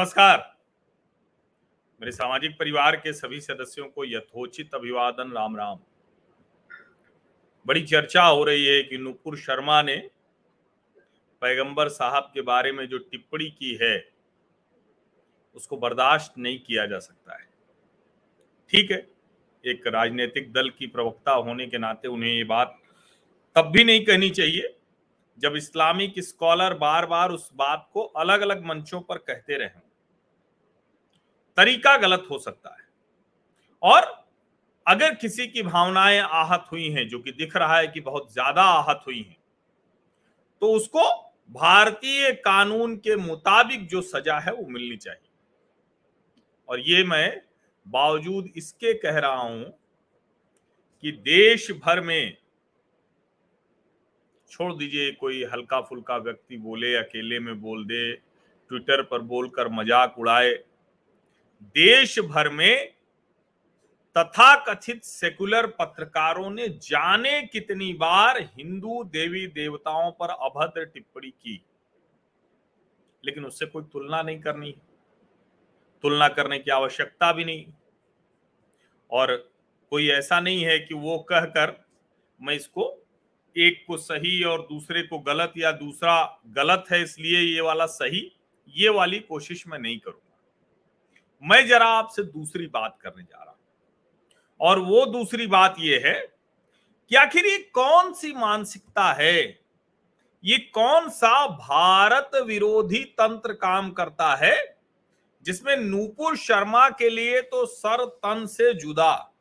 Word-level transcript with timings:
नमस्कार। 0.00 0.38
मेरे 2.00 2.12
सामाजिक 2.12 2.52
परिवार 2.58 2.96
के 2.96 3.12
सभी 3.12 3.40
सदस्यों 3.40 3.86
को 3.86 4.04
यथोचित 4.04 4.74
अभिवादन 4.74 5.32
राम 5.32 5.56
राम 5.56 5.78
बड़ी 7.66 7.82
चर्चा 7.82 8.22
हो 8.22 8.44
रही 8.44 8.64
है 8.66 8.82
कि 8.82 8.98
नुपुर 8.98 9.36
शर्मा 9.38 9.80
ने 9.82 9.96
पैगंबर 11.42 11.88
साहब 11.88 12.30
के 12.34 12.42
बारे 12.42 12.72
में 12.72 12.86
जो 12.88 12.98
टिप्पणी 13.00 13.50
की 13.50 13.76
है, 13.82 13.98
उसको 15.56 15.76
बर्दाश्त 15.76 16.38
नहीं 16.38 16.58
किया 16.58 16.86
जा 16.86 16.98
सकता 16.98 17.38
है। 17.38 17.46
ठीक 18.70 18.90
है, 18.90 19.06
एक 19.64 19.86
राजनीतिक 19.88 20.52
दल 20.52 20.70
की 20.70 20.86
प्रवक्ता 20.86 21.32
होने 21.32 21.66
के 21.66 21.78
नाते 21.78 22.08
उन्हें 22.08 22.32
ये 22.32 22.44
बात 22.46 22.76
तब 23.56 23.70
भी 23.72 23.84
नहीं 23.84 24.04
कहनी 24.06 24.30
चाहिए, 24.30 24.74
जब 25.38 25.56
इस्लामिक 25.56 26.18
स्कॉलर 26.22 26.74
बार 26.78 27.06
बार 27.06 27.30
उस 27.32 27.48
बात 27.56 27.88
को 27.92 28.02
अलग 28.18 28.40
अलग 28.40 28.66
मंचों 28.66 29.00
पर 29.02 29.18
कहते 29.20 29.56
रहे 29.56 29.88
तरीका 31.60 31.96
गलत 31.98 32.26
हो 32.30 32.38
सकता 32.40 32.70
है। 32.70 32.88
और 33.82 34.04
अगर 34.86 35.14
किसी 35.14 35.46
की 35.48 35.62
भावनाएँ 35.62 36.20
आहत 36.20 36.64
हुई 36.72 36.88
हैं, 36.90 37.08
जो 37.08 37.18
कि 37.18 37.32
दिख 37.32 37.56
रहा 37.56 37.76
है 37.78 37.86
कि 37.88 38.00
बहुत 38.02 38.32
ज़्यादा 38.32 38.62
आहत 38.64 39.02
हुई 39.06 39.18
हैं 39.18 39.36
तो 40.62 40.72
उसको 40.72 41.02
भारतीय 41.50 42.30
कानून 42.40 42.96
के 42.96 43.16
मुताबिक 43.16 43.86
जो 43.88 44.00
सजा 44.02 44.38
है, 44.38 44.52
वो 44.52 44.66
मिलनी 44.68 44.96
चाहिए। 44.96 45.28
और 46.68 46.80
ये 46.80 47.04
मैं 47.04 47.40
बावजूद 47.86 48.50
इसके 48.56 48.92
कह 48.94 49.18
रहा 49.18 49.40
हूँ 49.40 49.64
कि 51.04 51.12
देश 51.12 51.70
भर 51.84 52.00
में 52.00 52.36
छोड़ 54.50 54.72
दीजिए, 54.74 55.10
कोई 55.12 55.42
हल्का 55.44 55.80
फुल्का 55.82 56.16
व्यक्ति 56.18 56.56
बोले, 56.58 56.94
अकेले 56.96 57.38
में 57.40 57.60
बोल 57.60 57.84
दे, 57.86 58.12
ट्विटर 58.70 59.02
पर 59.02 59.22
बोलकर 59.24 59.68
मज़ाक 59.72 60.18
उड़ाए 60.18 60.52
देश 61.62 62.18
भर 62.18 62.48
में 62.48 62.92
तथा 64.18 64.54
कथित 64.64 65.04
सेकुलर 65.04 65.66
पत्रकारों 65.66 66.50
ने 66.50 66.68
जाने 66.68 67.42
कितनी 67.42 67.92
बार 67.92 68.38
हिंदू 68.38 69.04
देवी 69.04 69.46
देवताओं 69.46 70.10
पर 70.10 70.28
अभद्र 70.28 70.84
टिप्पणी 70.84 71.30
की। 71.30 71.64
लेकिन 73.24 73.44
उससे 73.44 73.66
कोई 73.66 73.82
तुलना 73.82 74.22
नहीं 74.22 74.40
करनी। 74.40 74.72
तुलना 76.02 76.28
करने 76.28 76.58
की 76.58 76.70
आवश्यकता 76.70 77.32
भी 77.32 77.44
नहीं। 77.44 77.66
और 79.10 79.50
कोई 79.90 80.08
ऐसा 80.08 80.40
नहीं 80.40 80.64
है 80.64 80.78
कि 80.78 80.94
वो 80.94 81.18
कहकर 81.18 81.84
मैं 82.42 82.54
इसको 82.54 83.06
एक 83.58 83.84
को 83.86 83.96
सही 83.96 84.44
और 84.44 84.62
दूसरे 84.62 85.02
को 85.02 85.18
गलत 85.18 85.52
या 85.58 85.72
दूसरा 85.72 86.40
गलत 86.46 86.84
है 86.92 87.02
इसलिए 87.02 87.40
ये 87.40 87.60
वाला 87.60 87.86
सही, 87.86 88.32
ये 88.68 88.88
वाली 88.88 89.20
कोशिश 89.20 89.66
मैं 89.66 89.78
नहीं 89.78 89.98
करूँगा। 89.98 90.29
मैं 91.42 91.66
जरा 91.66 91.86
आपसे 91.86 92.22
दूसरी 92.22 92.66
बात 92.66 92.98
करने 93.02 93.22
जा 93.22 93.36
रहा 93.36 93.50
हूँ। 93.50 93.58
और 94.60 94.78
वो 94.78 95.04
दूसरी 95.06 95.46
बात 95.46 95.76
ये 95.78 95.98
है 95.98 96.14
कि 97.10 97.16
आखिर 97.16 97.46
ये 97.46 97.58
कौन 97.74 98.12
सी 98.12 98.32
मानसिकता 98.32 99.12
है? 99.12 99.60
ये 100.44 100.58
कौन 100.58 101.08
सा 101.08 101.46
भारत 101.46 102.30
विरोधी 102.46 103.04
तंत्र 103.18 103.52
काम 103.52 103.90
करता 103.90 104.34
है, 104.34 104.78
जिसमें 105.44 105.76
नूपुर 105.76 106.36
शर्मा 106.36 106.88
के 106.88 107.10
लिए 107.10 107.40
तो 107.40 107.66
सर 107.66 108.04
तन 108.04 108.46
से 108.46 108.74
जुदा? 108.74 109.32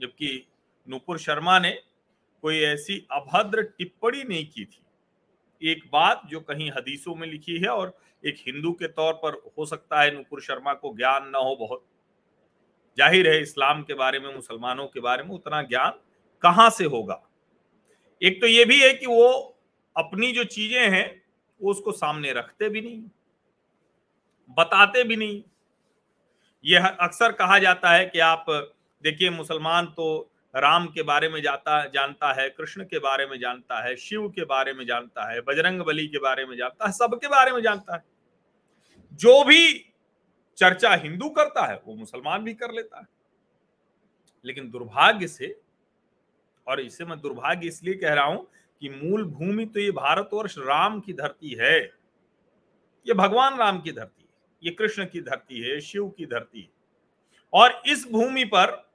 जबकि 0.00 0.46
नूपुर 0.88 1.18
शर्मा 1.18 1.58
ने 1.58 1.70
कोई 2.42 2.60
ऐसी 2.60 3.06
अभद्र 3.12 3.62
टिप्पणी 3.62 4.22
नहीं 4.24 4.46
की 4.46 4.64
थी। 4.64 4.82
एक 5.62 5.82
बात 5.92 6.22
जो 6.26 6.40
कहीं 6.40 6.70
हदीसों 6.70 7.14
में 7.14 7.26
लिखी 7.28 7.58
है 7.58 7.68
और 7.68 7.98
एक 8.24 8.36
हिंदू 8.46 8.72
के 8.72 8.88
तौर 8.88 9.12
पर 9.14 9.34
हो 9.58 9.66
सकता 9.66 10.00
है 10.00 10.14
नुपुर 10.14 10.40
शर्मा 10.40 10.72
को 10.74 10.94
ज्ञान 10.96 11.28
न 11.28 11.34
हो 11.36 11.54
बहुत। 11.56 11.84
ज़ाहिर 12.98 13.28
है 13.28 13.40
इस्लाम 13.42 13.82
के 13.82 13.94
बारे 13.94 14.18
में, 14.18 14.34
मुसलमानों 14.34 14.86
के 14.86 15.00
बारे 15.00 15.22
में 15.22 15.30
उतना 15.30 15.62
ज्ञान 15.62 16.00
कहाँ 16.42 16.68
से 16.70 16.84
होगा? 16.84 17.20
एक 18.22 18.40
तो 18.40 18.46
ये 18.46 18.64
भी 18.64 18.80
है 18.80 18.92
कि 18.92 19.06
वो 19.06 19.28
अपनी 19.96 20.32
जो 20.32 20.44
चीज़ें 20.46 20.88
हैं, 20.90 21.22
वो 21.60 21.70
उसको 21.70 21.92
सामने 21.92 22.32
रखते 22.32 22.68
भी 22.68 22.80
नहीं, 22.80 23.02
बताते 24.50 25.04
भी 25.04 25.16
नहीं। 25.16 25.42
यह 26.64 26.86
अक्सर 26.86 27.32
कहा 27.32 27.58
जाता 27.58 27.90
है 27.90 28.06
कि 28.06 28.18
आप, 28.18 28.44
देखिए, 29.04 29.30
मुसलमान 29.30 29.86
तो 29.86 30.30
राम 30.54 30.86
के 30.86 31.02
बारे 31.02 31.28
में 31.28 31.40
जाता, 31.42 31.84
जानता 31.86 32.32
है, 32.32 32.48
कृष्ण 32.50 32.84
के 32.84 32.98
बारे 32.98 33.26
में 33.26 33.38
जानता 33.40 33.82
है, 33.82 33.94
शिव 33.96 34.28
के 34.28 34.44
बारे 34.44 34.72
में 34.72 34.86
जानता 34.86 35.30
है, 35.32 35.40
बजरंग 35.40 35.80
बली 35.80 36.06
के 36.06 36.18
बारे 36.18 36.46
में 36.46 36.56
जानता 36.56 36.86
है, 36.86 36.92
सबके 36.92 37.28
बारे 37.28 37.52
में 37.52 37.62
जानता 37.62 37.96
है। 37.96 38.04
जो 39.12 39.44
भी 39.44 39.92
चर्चा 40.58 40.94
हिंदू 40.94 41.28
करता 41.30 41.66
है, 41.66 41.80
वो 41.86 41.94
मुसलमान 41.94 42.44
भी 42.44 42.54
कर 42.54 42.72
लेता 42.72 43.00
है। 43.00 43.06
लेकिन 44.44 44.70
दुर्भाग्य 44.70 45.28
से, 45.28 45.54
और 46.66 46.80
इसे 46.80 47.04
मैं 47.04 47.20
दुर्भाग्य 47.20 47.66
इसलिए 47.66 47.94
कह 47.94 48.14
रहा 48.14 48.24
हूँ 48.24 48.46
कि 48.82 48.88
मूल 48.88 49.24
भूमि 49.24 49.64
तो 49.66 49.80
ये 49.80 49.90
भारतवर्ष 49.90 50.58
राम 50.58 51.00
की 51.00 51.12
धरती 51.12 51.56
है। 51.60 51.78
ये 53.06 53.14
भगवान 53.14 53.56
राम 53.58 53.80
की 53.80 53.92
धरती 53.92 54.22
है, 54.22 54.28
ये 54.62 54.70
कृष्ण 54.70 55.04
की 55.04 55.20
धरती 55.20 55.60
है 55.60 55.80
शिव 55.80 56.08
की 56.08 56.26
धरती 56.26 56.60
है। 56.60 56.68
और 57.52 57.82
इस 57.86 58.06
भूमि 58.10 58.44
पर 58.44 58.87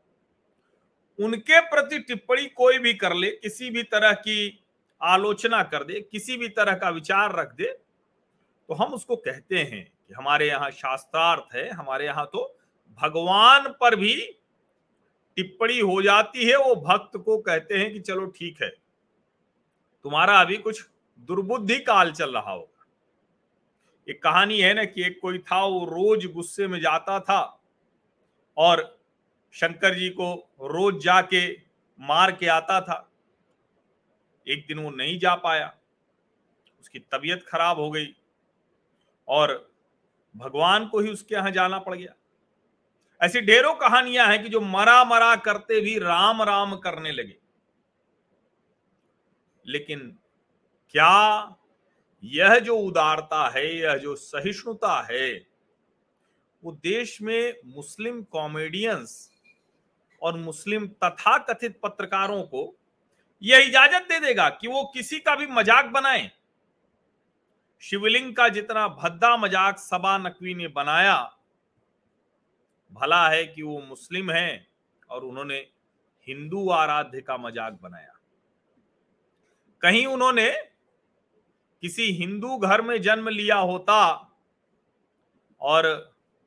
उनके 1.20 1.60
प्रति 1.62 2.00
टिप्पणी 2.00 2.46
कोई 2.48 2.78
भी 2.80 2.94
कर 2.96 3.14
ले, 3.14 3.30
किसी 3.32 3.70
भी 3.70 3.84
तरह 3.86 4.14
की 4.18 4.60
आलोचना 5.02 5.62
कर 5.64 5.84
दे, 5.84 6.00
किसी 6.02 6.38
भी 6.38 6.48
तरह 6.50 6.76
का 6.76 6.90
विचार 6.92 7.36
रख 7.36 7.54
दे 7.54 7.66
तो 8.70 8.74
हम 8.74 8.94
उसको 8.94 9.16
कहते 9.18 9.58
हैं 9.58 9.84
कि 9.84 10.14
हमारे 10.14 10.48
यहाँ 10.48 10.70
शास्त्रार्थ 10.72 11.56
है, 11.56 11.70
हमारे 11.72 12.06
यहाँ 12.06 12.26
तो 12.26 12.46
भगवान 13.00 13.68
पर 13.82 13.96
भी 13.96 14.16
टिप्पणी 15.38 15.80
हो 15.80 16.02
जाती 16.02 16.46
है, 16.46 16.56
वो 16.58 16.76
भक्त 16.78 17.18
को 17.18 17.38
कहते 17.40 17.78
हैं 17.78 17.92
कि 17.94 18.00
चलो 18.00 18.26
ठीक 18.28 18.62
है, 18.62 18.70
तुम्हारा 20.06 20.40
अभी 20.42 20.58
कुछ 20.58 20.82
दुर्बुद्धि 21.30 21.78
काल 21.82 22.12
चल 22.12 22.34
रहा 22.34 22.52
होगा। 22.52 22.86
एक 24.08 24.22
कहानी 24.24 24.60
है 24.62 24.74
ना 24.74 24.84
कि 24.86 25.04
एक 25.04 25.20
कोई 25.22 25.38
था, 25.40 25.64
वो 25.64 25.86
रोज 25.86 26.26
गुस्से 26.34 26.68
में 26.68 26.80
जाता 26.82 27.20
था 27.20 27.42
और 28.58 28.82
शंकर 29.54 29.96
जी 29.96 30.10
को 30.10 30.34
रोज 30.62 31.04
जाके 31.04 31.58
मार 32.00 32.32
के 32.32 32.48
आता 32.48 32.82
था। 32.82 33.12
एक 34.48 34.66
दिन 34.68 34.80
वो 34.80 34.90
नहीं 34.90 35.20
जा 35.20 35.36
पाया। 35.36 35.76
उसकी 36.82 37.00
तबीयत 37.00 37.46
खराब 37.48 37.80
हो 37.80 37.92
गई 37.92 38.16
और 39.28 39.74
भगवान 40.38 40.88
को 40.88 41.00
ही 41.00 41.10
उसके 41.10 41.36
यहाँ 41.36 41.52
जाना 41.52 41.80
पड़ 41.80 41.96
गया। 41.96 42.14
ऐसी 43.22 43.42
ढेरों 43.42 43.76
कहानियाँ 43.76 44.28
हैं 44.28 44.44
कि 44.44 44.50
जो 44.50 44.62
मरा 44.62 45.04
मरा 45.04 45.36
करते 45.36 45.82
भी 45.82 46.00
राम 46.00 46.42
राम 46.42 46.76
करने 46.76 47.12
लगे। 47.12 47.38
लेकिन 49.68 50.18
क्या 50.90 51.56
यह 52.24 52.60
जो 52.60 52.78
उदारता 52.78 53.50
है, 53.50 53.78
यह 53.78 53.98
जो 53.98 54.16
सहिष्णुता 54.16 55.08
है, 55.12 55.48
वो 56.64 56.72
देश 56.72 57.22
में 57.22 57.56
मुस्लिम 57.66 58.24
कॉमेडियंस 58.24 59.33
और 60.24 60.38
मुस्लिम 60.38 60.88
तथा 61.04 61.38
कथित 61.46 61.80
पत्रकारों 61.84 62.42
को 62.44 62.64
यह 63.42 63.68
इजाज़त 63.68 64.08
दे 64.10 64.20
देगा 64.20 64.50
कि 64.52 64.68
वो 64.68 64.84
किसी 64.94 65.20
का 65.20 65.36
भी 65.36 65.48
मज़ाक 65.48 65.86
बनाए। 65.86 66.32
शिवलिंग 67.84 68.36
का 68.36 68.48
जितना 68.50 68.88
भद्दा 68.90 69.36
मज़ाक 69.38 69.80
सबा 69.80 70.18
नकवी 70.18 70.54
ने 70.56 70.68
बनाया, 70.70 71.18
भला 72.92 73.28
है 73.30 73.46
कि 73.46 73.62
वो 73.62 73.80
मुस्लिम 73.82 74.32
है 74.32 74.68
और 75.10 75.24
उन्होंने 75.24 75.58
हिंदू 76.28 76.68
आराध्य 76.72 77.22
का 77.22 77.38
मज़ाक 77.38 77.80
बनाया। 77.82 78.14
कहीं 79.84 80.06
उन्होंने 80.06 80.50
किसी 81.84 82.12
हिंदू 82.14 82.58
घर 82.58 82.82
में 82.82 83.02
जन्म 83.02 83.30
लिया 83.30 83.56
होता 83.58 84.02
और 85.62 85.88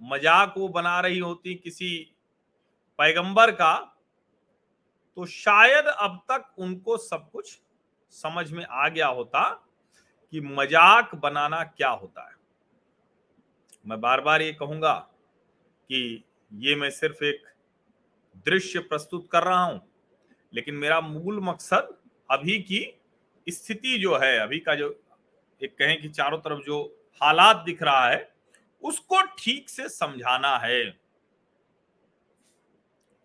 मज़ाक 0.01 0.55
वो 0.59 0.69
बना 0.69 0.99
रही 1.01 1.19
होती 1.19 1.55
किसी 1.55 1.89
पैगंबर 2.99 3.51
का 3.51 3.75
तो 5.17 5.27
शायद 5.27 5.87
अब 5.87 6.21
तक 6.31 6.55
उनको 6.59 6.97
सब 6.99 7.31
कुछ 7.31 7.59
समझ 8.15 8.51
में 8.53 8.65
आ 8.65 8.89
गया 8.89 9.07
होता 9.09 9.49
कि 10.33 10.41
मज़ाक 10.41 11.15
बनाना 11.15 11.63
क्या 11.67 11.89
होता 11.89 12.29
है। 12.29 12.35
मैं 13.87 14.01
बार 14.01 14.21
बार 14.21 14.43
ये 14.43 14.53
कहूँगा 14.53 14.95
कि 15.91 16.25
ये 16.53 16.75
मैं 16.75 16.91
सिर्फ़ 16.91 17.25
एक 17.25 17.43
दृश्य 18.47 18.79
प्रस्तुत 18.81 19.29
कर 19.33 19.43
रहा 19.43 19.63
हूँ, 19.65 19.81
लेकिन 20.53 20.75
मेरा 20.75 21.01
मूल 21.01 21.41
मकसद 21.41 21.97
अभी 22.29 22.59
की 22.61 22.87
स्थिति 23.47 23.99
जो 23.99 24.17
है, 24.17 24.39
अभी 24.39 24.59
का 24.59 24.75
जो 24.75 24.89
एक 25.61 25.77
कहें 25.79 26.01
कि 26.03 26.09
चारों 26.09 26.39
तरफ़ 26.39 26.65
जो 26.67 26.83
हालात 27.21 27.63
दिख 27.67 27.83
रहा 27.83 28.09
है, 28.09 28.29
उसको 28.83 29.23
ठीक 29.39 29.69
से 29.71 29.89
समझाना 29.89 30.57
है। 30.59 30.85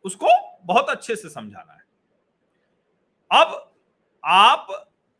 उसको 0.05 0.27
बहुत 0.65 0.89
अच्छे 0.89 1.15
से 1.15 1.29
समझाना 1.29 1.73
है। 1.73 1.83
अब 3.31 3.71
आप 4.23 4.67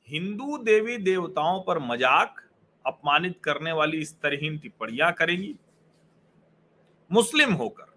हिंदू 0.10 0.58
देवी 0.58 0.98
देवताओं 0.98 1.62
पर 1.62 1.80
मज़ाक 1.80 2.42
अपमानित 2.86 3.40
करने 3.44 3.72
वाली 3.72 3.98
इस 3.98 4.14
तरहीन 4.22 4.58
टिप्पणियाँ 4.58 5.12
करेंगी। 5.14 5.56
मुस्लिम 7.12 7.54
होकर 7.54 7.90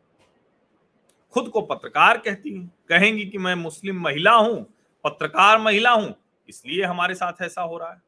खुद 1.35 1.49
को 1.49 1.61
पत्रकार 1.61 2.19
कहती 2.19 2.55
हैं, 2.55 2.67
कहेंगी 2.89 3.25
कि 3.27 3.39
मैं 3.39 3.55
मुस्लिम 3.55 4.01
महिला 4.01 4.33
हूँ, 4.33 4.63
पत्रकार 5.05 5.59
महिला 5.59 5.91
हूँ, 5.91 6.15
इसलिए 6.49 6.85
हमारे 6.85 7.15
साथ 7.15 7.43
ऐसा 7.43 7.63
हो 7.63 7.79
रहा 7.79 7.93
है। 7.93 8.03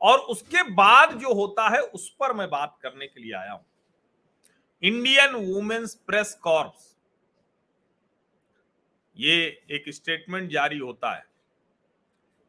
और 0.00 0.18
उसके 0.18 0.62
बाद 0.72 1.12
जो 1.12 1.34
होता 1.34 1.68
है, 1.68 1.80
उस 1.80 2.08
पर 2.20 2.32
मैं 2.32 2.48
बात 2.50 2.76
करने 2.82 3.06
के 3.06 3.20
लिए 3.20 3.32
आया 3.34 3.52
हूँ। 3.52 3.64
इंडियन 4.82 5.34
वुमेन्स 5.46 5.94
प्रेस 5.96 6.34
कॉर्प्स 6.42 6.95
ये 9.16 9.36
एक 9.70 9.84
स्टेटमेंट 9.88 10.50
जारी 10.50 10.78
होता 10.78 11.14
है। 11.14 11.24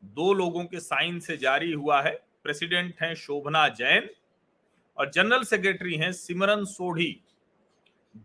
दो 0.03 0.33
लोगों 0.33 0.63
के 0.65 0.79
साइन 0.79 1.19
से 1.19 1.37
जारी 1.37 1.71
हुआ 1.71 2.01
है। 2.01 2.11
प्रेसिडेंट 2.43 2.93
हैं 3.01 3.13
शोभना 3.15 3.67
जैन 3.67 4.09
और 4.97 5.09
जनरल 5.11 5.43
सेक्रेटरी 5.43 5.95
हैं 5.95 6.11
सिमरन 6.13 6.65
सोढ़ी। 6.65 7.15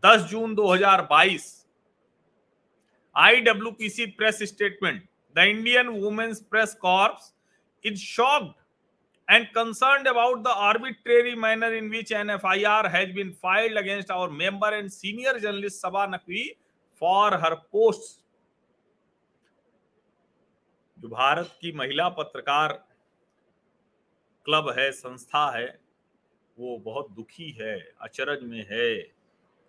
10 0.04 0.26
जून 0.30 0.54
2022 0.54 1.50
IWPC 3.16 4.06
press 4.12 4.38
statement 4.42 5.02
the 5.36 5.44
Indian 5.48 5.88
women's 6.02 6.40
press 6.50 6.74
corps 6.82 7.32
is 7.84 7.98
shocked 7.98 8.52
and 9.28 9.46
concern 9.46 10.04
about 10.04 10.42
the 10.44 10.54
arbitrary 10.68 11.34
manner 11.34 11.74
in 11.74 11.90
which 11.90 12.12
an 12.12 12.30
F 12.30 12.46
I 12.46 12.62
R 12.70 12.86
has 12.86 13.12
been 13.14 13.30
filed 13.42 13.78
against 13.78 14.10
our 14.10 14.30
member 14.38 14.74
and 14.74 14.88
senior 14.90 15.38
journalist 15.38 15.80
Saba 15.80 16.06
Naqvi 16.06 16.48
for 17.02 17.34
her 17.44 17.54
post 17.72 18.21
जो 21.02 21.08
भारत 21.08 21.58
की 21.60 21.72
महिला 21.72 22.08
पत्रकार 22.08 22.72
club 24.46 24.68
है, 24.78 24.90
संस्था 24.92 25.50
है, 25.58 25.66
वो 26.58 26.76
बहुत 26.78 27.10
दुखी 27.10 27.50
है, 27.50 27.76
अचरज 28.00 28.42
में 28.42 28.66
है, 28.70 29.02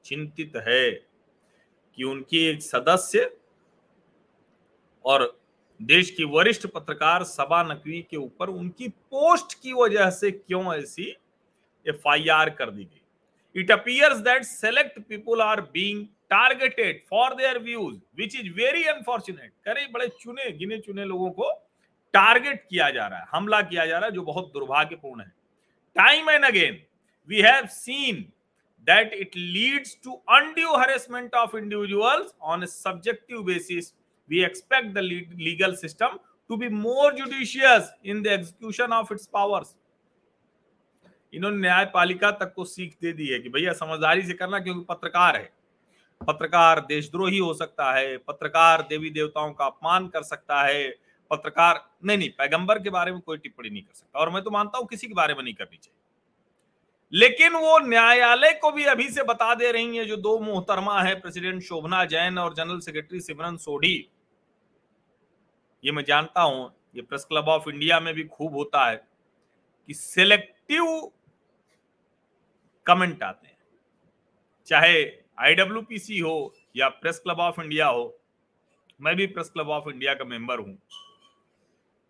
चिंतित 0.05 0.55
है 0.67 0.91
कि 1.97 2.03
उनकी 2.03 2.45
एक 2.45 2.61
सदस्य 2.61 3.29
और 5.05 5.41
देश 5.81 6.09
की 6.11 6.23
वरिष्ठ 6.23 6.67
पत्रकार 6.67 7.23
सबा 7.23 7.63
नकवी 7.63 8.01
के 8.01 8.17
ऊपर 8.17 8.49
उनकी 8.49 8.87
पोस्ट 8.87 9.53
की 9.61 9.73
वजह 9.73 10.09
से 10.09 10.31
क्यों 10.31 10.73
ऐसी 10.75 11.15
एफ़ 11.85 12.07
आई 12.09 12.27
आर 12.27 12.49
कर 12.49 12.69
दी 12.69 12.83
गई? 12.83 13.01
It 13.55 13.71
appears 13.71 14.17
that 14.17 14.43
select 14.43 14.99
people 14.99 15.41
are 15.41 15.61
being 15.61 16.05
targeted 16.33 17.01
for 17.09 17.35
their 17.35 17.59
views 17.63 17.97
which 18.17 18.35
is 18.35 18.49
very 18.53 18.83
unfortunate 18.83 19.51
करे, 19.65 19.87
बड़े 19.87 20.07
चुने, 20.19 20.51
गिने 20.51 20.77
चुने 20.79 21.05
लोगों 21.05 21.29
को 21.31 21.51
टारगेट 22.13 22.65
किया 22.69 22.89
जा 22.89 23.07
रहा 23.07 23.19
है, 23.19 23.25
हमला 23.31 23.61
किया 23.61 23.85
जा 23.85 23.97
रहा 23.97 24.05
है, 24.05 24.11
जो 24.11 24.21
बहुत 24.23 24.51
दुर्भाग्यपूर्ण 24.53 25.21
है। 25.21 25.31
Time 25.95 26.29
and 26.29 26.45
again 26.45 26.79
we 27.29 27.41
have 27.41 27.67
seen 27.71 28.25
that 28.87 29.13
it 29.15 29.35
leads 29.35 29.91
to 30.05 30.13
undue 30.37 30.71
harassment 30.79 31.35
of 31.41 31.53
individuals 31.57 32.31
on 32.53 32.63
a 32.65 32.67
subjective 32.67 33.43
basis. 33.49 33.85
We 34.29 34.41
expect 34.47 34.89
the 34.97 35.03
legal 35.41 35.75
system 35.81 36.17
to 36.49 36.57
be 36.57 36.69
more 36.79 37.05
judicious 37.19 37.87
in 38.03 38.19
the 38.25 38.33
execution 38.33 38.95
of 38.97 39.13
its 39.15 39.29
powers. 39.37 39.69
इन्होंने 41.33 41.57
न्यायपालिका 41.57 42.31
तक 42.41 42.53
को 42.55 42.65
सीख 42.65 42.97
दे 43.01 43.13
दी 43.13 43.27
है 43.27 43.39
कि 43.39 43.49
भैया 43.49 43.73
समझदारी 43.73 44.21
से 44.21 44.33
करना, 44.33 44.59
क्योंकि 44.59 44.85
पत्रकार 44.89 45.35
है। 45.35 45.49
पत्रकार 46.23 46.79
देशद्रोही 46.79 47.37
हो 47.37 47.53
सकता 47.53 47.91
है, 47.93 48.17
पत्रकार 48.17 48.81
देवी 48.81 49.09
देवताओं 49.09 49.51
का 49.53 49.65
अपमान 49.65 50.07
कर 50.07 50.23
सकता 50.23 50.61
है, 50.63 50.89
पत्रकार, 51.31 51.83
नहीं 52.05 52.17
नहीं, 52.17 52.29
पैगंबर 52.29 52.79
के 52.79 52.89
बारे 52.89 53.11
में 53.11 53.19
कोई 53.21 53.37
टिप्पणी 53.37 53.69
नहीं 53.69 53.81
कर 53.81 53.93
सकता। 53.93 54.19
और 54.19 54.29
मैं 54.29 54.43
तो 54.43 54.51
मानता 54.51 54.77
हूँ 54.77 54.87
किसी 54.87 55.07
के 55.07 55.13
बारे 55.13 55.33
में 55.33 55.43
नहीं 55.43 55.53
करनी 55.53 55.77
चाहिए। 55.77 55.99
लेकिन 57.13 57.55
वो 57.55 57.77
न्यायालय 57.79 58.51
को 58.53 58.71
भी 58.71 58.83
अभी 58.83 59.09
से 59.09 59.23
बता 59.23 59.53
दे 59.55 59.71
रही 59.71 59.97
है, 59.97 60.05
जो 60.05 60.17
दो 60.17 60.37
मोहतरमा 60.39 61.01
है, 61.01 61.13
प्रेसिडेंट 61.15 61.61
शोभना 61.61 62.03
जैन 62.05 62.37
और 62.37 62.53
जनरल 62.53 62.79
सेक्रेटरी 62.79 63.19
सिमरन 63.19 63.57
सोढ़ी। 63.57 64.09
ये 65.83 65.91
मैं 65.91 66.03
जानता 66.03 66.41
हूँ, 66.41 66.71
ये 66.95 67.01
प्रेस 67.01 67.25
क्लब 67.25 67.47
ऑफ़ 67.47 67.69
इंडिया 67.69 67.99
में 67.99 68.13
भी 68.13 68.23
खूब 68.23 68.55
होता 68.55 68.85
है 68.85 68.95
कि 69.89 69.93
सिलेक्टिव 69.93 71.11
कमेंट 72.85 73.23
आते 73.23 73.47
हैं, 73.47 73.57
चाहे 74.67 75.03
आईडब्ल्यूपीसी 75.37 76.19
हो 76.19 76.53
या 76.75 76.89
प्रेस 76.89 77.19
क्लब 77.19 77.39
ऑफ़ 77.39 77.61
इंडिया 77.61 77.87
हो, 77.87 78.19
मैं 79.01 79.15
भी 79.15 79.27
प्रेस 79.27 79.49
क्लब 79.49 79.69
ऑफ़ 79.69 79.89
इंडिया 79.89 80.13
का 80.13 80.25
मेंबर 80.25 80.59
हूँ। 80.59 80.77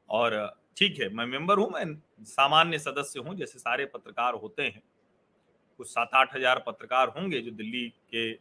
और, 0.10 0.60
ठीक 0.78 1.00
है, 1.00 1.10
मैं 1.10 1.26
मेंबर 1.26 1.58
हूँ, 1.58 1.70
मैं 1.70 2.24
सामान्य 2.24 2.80
सदस्य 2.80 3.20
हूँ, 3.20 3.36
जैसे 3.36 3.60
सारे 3.60 3.86
पत्रकार 3.86 4.34
होते 4.34 4.64
हैं। 4.64 4.84
कुछ 5.80 5.88
सात 5.88 6.10
आठ 6.14 6.36
हज़ार 6.36 6.64
पत्रकार 6.68 7.08
होंगे 7.08 7.42
जो 7.42 7.52
दिल्ली 7.52 7.88
के 7.90 8.34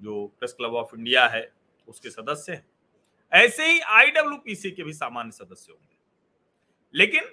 जो 0.00 0.26
प्रेस 0.38 0.52
क्लब 0.52 0.74
ऑफ़ 0.74 0.96
इंडिया 0.96 1.26
है, 1.26 1.50
उसके 1.88 2.10
सदस्य 2.10 2.52
हैं। 2.52 2.66
ऐसे 3.32 3.66
ही 3.66 3.80
आईडब्ल्यूपीसी 3.80 4.70
के 4.70 4.82
भी 4.82 4.92
सामान्य 4.92 5.32
सदस्य 5.32 5.72
होंगे। 5.72 5.96
लेकिन 6.94 7.24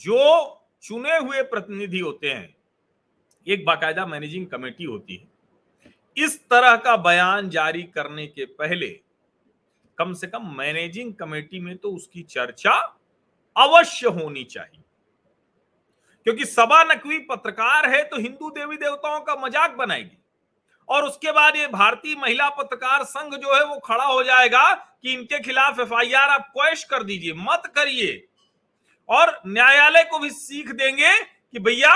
जो 0.00 0.62
चुने 0.82 1.16
हुए 1.18 1.42
प्रतिनिधि 1.42 1.98
होते 1.98 2.30
हैं, 2.30 2.54
एक 3.46 3.64
बाकायदा 3.64 4.06
मैनेजिंग 4.06 4.46
कमेटी 4.46 4.84
होती 4.84 5.16
है। 5.16 5.28
इस 6.16 6.38
तरह 6.50 6.76
का 6.76 6.96
बयान 6.98 7.48
जारी 7.50 7.82
करने 7.84 8.26
के 8.26 8.44
पहले 8.44 8.88
कम 9.98 10.12
से 10.12 10.26
कम 10.26 10.46
मैनेजिंग 10.56 11.12
कमेटी 11.14 11.60
में 11.60 11.76
तो 11.76 11.90
उसकी 11.90 12.22
चर्चा 12.24 12.72
अवश्य 13.56 14.08
होनी 14.10 14.44
चाहिए। 14.44 14.82
क्योंकि 16.26 16.44
सबा 16.44 16.82
नकवी 16.84 17.18
पत्रकार 17.20 17.88
है 17.90 18.02
तो 18.04 18.16
हिंदू 18.18 18.50
देवी 18.50 18.76
देवताओं 18.76 19.20
का 19.20 19.34
मज़ाक 19.36 19.76
बनाएगी। 19.76 20.16
और 20.88 21.04
उसके 21.04 21.32
बाद 21.32 21.56
ये 21.56 21.66
भारतीय 21.68 22.14
महिला 22.16 22.48
पत्रकार 22.52 23.04
संघ 23.04 23.34
जो 23.34 23.54
है 23.54 23.64
वो 23.64 23.78
खड़ा 23.78 24.04
हो 24.04 24.22
जाएगा 24.24 24.72
कि 24.74 25.12
इनके 25.12 25.40
खिलाफ 25.40 25.80
एफआईआर 25.80 26.28
आप 26.30 26.50
क्वेश 26.52 26.84
कर 26.84 27.02
दीजिए, 27.02 27.32
मत 27.32 27.72
करिए। 27.76 28.28
और 29.08 29.40
न्यायालय 29.46 30.04
को 30.04 30.18
भी 30.18 30.30
सीख 30.32 30.70
देंगे 30.72 31.12
कि 31.22 31.58
भैया, 31.60 31.92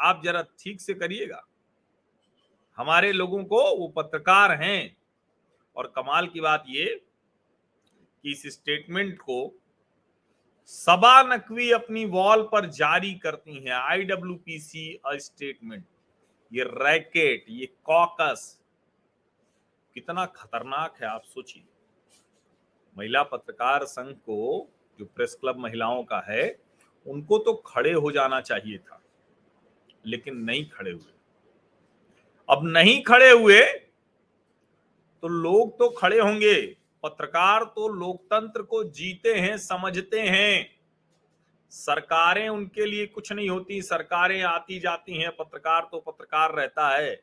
आप 0.00 0.20
जरा 0.24 0.42
ठीक 0.42 0.80
से 0.80 0.94
करिएगा। 0.94 1.42
हमारे 2.78 3.12
लोगों 3.12 3.44
को 3.44 3.60
वो 3.76 3.88
पत्रकार 3.88 4.52
हैं। 4.62 4.96
और 5.76 5.92
कमाल 5.96 6.26
की 6.26 6.40
बात 6.40 6.64
ये 6.68 6.84
कि 8.24 8.32
इस 8.32 8.42
स्टेटमेंट 8.52 9.18
को 9.18 9.38
सबा 10.70 11.22
नकवी 11.24 11.70
अपनी 11.72 12.04
वॉल 12.06 12.42
पर 12.42 12.66
जारी 12.66 13.14
करती 13.14 13.58
हैं। 13.58 13.72
आईडब्ल्यूपीसी 13.72 15.00
स्टेटमेंट 15.06 15.84
ये 16.52 16.64
रैकेट 16.64 17.44
ये 17.48 17.66
कॉकस 17.84 18.60
कितना 19.96 20.24
खतरनाक 20.26 21.02
है, 21.02 21.08
आप 21.08 21.22
सोचिए। 21.24 21.64
महिला 22.96 23.22
पत्रकार 23.22 23.84
संघ 23.84 24.14
को, 24.16 24.68
जो 24.98 25.04
प्रेस 25.06 25.36
क्लब 25.40 25.58
महिलाओं 25.58 26.02
का 26.04 26.20
है, 26.28 26.46
उनको 27.06 27.38
तो 27.38 27.52
खड़े 27.66 27.92
हो 27.92 28.10
जाना 28.12 28.40
चाहिए 28.40 28.78
था, 28.78 29.00
लेकिन 30.06 30.36
नहीं 30.36 30.68
खड़े 30.70 30.90
हुए। 30.90 31.12
अब 32.48 32.60
नहीं 32.64 33.02
खड़े 33.02 33.30
हुए 33.30 33.60
तो 35.22 35.28
लोग 35.28 35.78
तो 35.78 35.88
खड़े 35.88 36.20
होंगे। 36.20 36.54
पत्रकार 37.02 37.64
तो 37.64 37.88
लोकतंत्र 37.88 38.62
को 38.62 38.82
जीते 38.84 39.34
हैं, 39.34 39.56
समझते 39.58 40.20
हैं। 40.20 40.70
सरकारें 41.70 42.48
उनके 42.48 42.86
लिए 42.86 43.06
कुछ 43.06 43.32
नहीं 43.32 43.48
होती, 43.48 43.82
सरकारें 43.82 44.42
आती 44.42 44.78
जाती 44.80 45.14
हैं, 45.14 45.30
पत्रकार 45.36 45.88
तो 45.92 46.00
पत्रकार 46.00 46.54
रहता 46.54 46.88
है। 46.88 47.20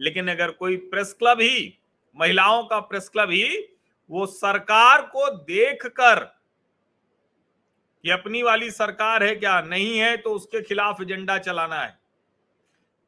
लेकिन 0.00 0.28
अगर 0.28 0.50
कोई 0.50 0.76
प्रेस 0.76 1.12
क्लब 1.12 1.40
ही, 1.40 1.78
महिलाओं 2.16 2.64
का 2.64 2.80
प्रेस 2.80 3.08
क्लब 3.08 3.30
ही, 3.30 3.76
वो 4.10 4.26
सरकार 4.26 5.02
को 5.02 5.30
देखकर 5.30 6.24
कि 8.04 8.10
अपनी 8.10 8.42
वाली 8.42 8.70
सरकार 8.70 9.22
है 9.24 9.34
क्या? 9.36 9.60
नहीं 9.60 9.98
है 9.98 10.16
तो 10.16 10.30
उसके 10.30 10.62
खिलाफ 10.62 11.00
एजेंडा 11.02 11.38
चलाना 11.38 11.80
है। 11.80 12.03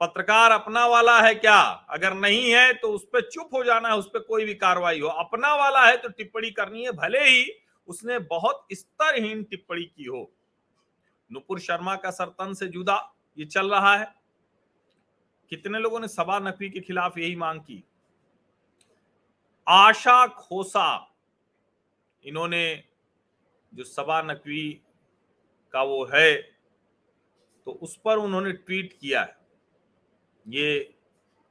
पत्रकार 0.00 0.52
अपना 0.52 0.86
वाला 0.86 1.20
है 1.20 1.34
क्या? 1.34 1.58
अगर 1.90 2.14
नहीं 2.14 2.50
है 2.50 2.72
तो 2.74 2.88
उस 2.88 3.04
पर 3.04 3.20
चुप 3.22 3.54
हो 3.54 3.62
जाना 3.64 3.88
है, 3.88 3.96
उस 3.96 4.06
पर 4.06 4.18
कोई 4.20 4.44
भी 4.44 4.54
कार्रवाई 4.56 5.00
हो। 5.00 5.08
अपना 5.08 5.54
वाला 5.54 5.86
है 5.86 5.96
तो 5.96 6.08
टिप्पणी 6.08 6.50
करनी 6.50 6.84
है, 6.84 6.92
भले 6.92 7.20
ही 7.20 7.46
उसने 7.88 8.18
बहुत 8.18 8.66
स्तरहीन 8.72 9.42
टिप्पणी 9.44 9.84
की 9.86 10.04
हो। 10.04 10.30
नुपुर 11.30 11.58
शर्मा 11.60 11.94
का 11.96 12.10
सरतन 12.10 12.52
से 12.54 12.66
जुदा 12.68 12.98
ये 13.38 13.44
चल 13.46 13.70
रहा 13.70 13.96
है। 13.96 14.14
कितने 15.52 15.78
लोगों 15.78 16.00
ने 16.00 16.08
सबा 16.08 16.38
नकवी 16.38 16.70
के 16.70 16.80
खिलाफ 16.80 17.18
यही 17.18 17.36
मांग 17.36 17.60
की? 17.60 17.82
आशा 19.66 20.26
खोसा, 20.28 21.16
इन्होंने 22.24 22.82
जो 23.72 23.84
सबा 23.84 24.20
नकवी 24.22 24.68
का 25.74 25.82
वो 25.82 26.04
है 26.06 26.34
तो 27.66 27.72
उस 27.72 27.96
पर 27.96 28.18
उन्होंने 28.18 28.52
ट्वीट 28.52 28.92
किया 28.92 29.20
है। 29.20 29.36
ये 30.46 30.74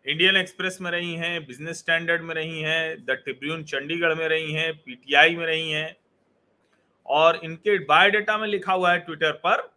इंडियन 0.06 0.36
एक्सप्रेस 0.38 0.78
में 0.82 0.90
रही 0.92 1.14
हैं 1.16 1.46
बिज़नेस 1.46 1.78
स्टैंडर्ड 1.80 2.22
में 2.22 2.34
रही 2.36 2.62
हैं 2.62 3.06
द 3.06 3.12
ट्रिब्यून 3.24 3.64
चंडीगढ़ 3.64 4.14
में 4.16 4.28
रही 4.28 4.54
हैं 4.54 4.74
पीटीआई 4.78 5.36
में 5.36 5.46
रही 5.46 5.72
हैं, 5.72 5.96
और 7.06 7.40
इनके 7.44 7.78
बायोडेटा 7.86 8.38
में 8.38 8.48
लिखा 8.48 8.74
हुआ 8.74 8.92
है 8.92 9.00
ट्विटर 9.00 9.32
पर 9.46 9.70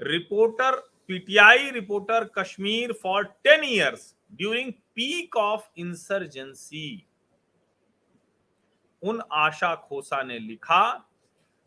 reporter 0.00 0.76
PTI 1.08 1.70
reporter 1.70 2.24
Kashmir 2.38 2.92
for 2.92 3.24
ten 3.44 3.64
years 3.64 4.14
during 4.32 4.72
peak 4.94 5.36
of 5.36 5.68
insurgency 5.78 6.88
उन 9.02 9.20
आशा 9.34 9.74
खोसा 9.74 10.22
ने 10.22 10.38
लिखा 10.38 10.82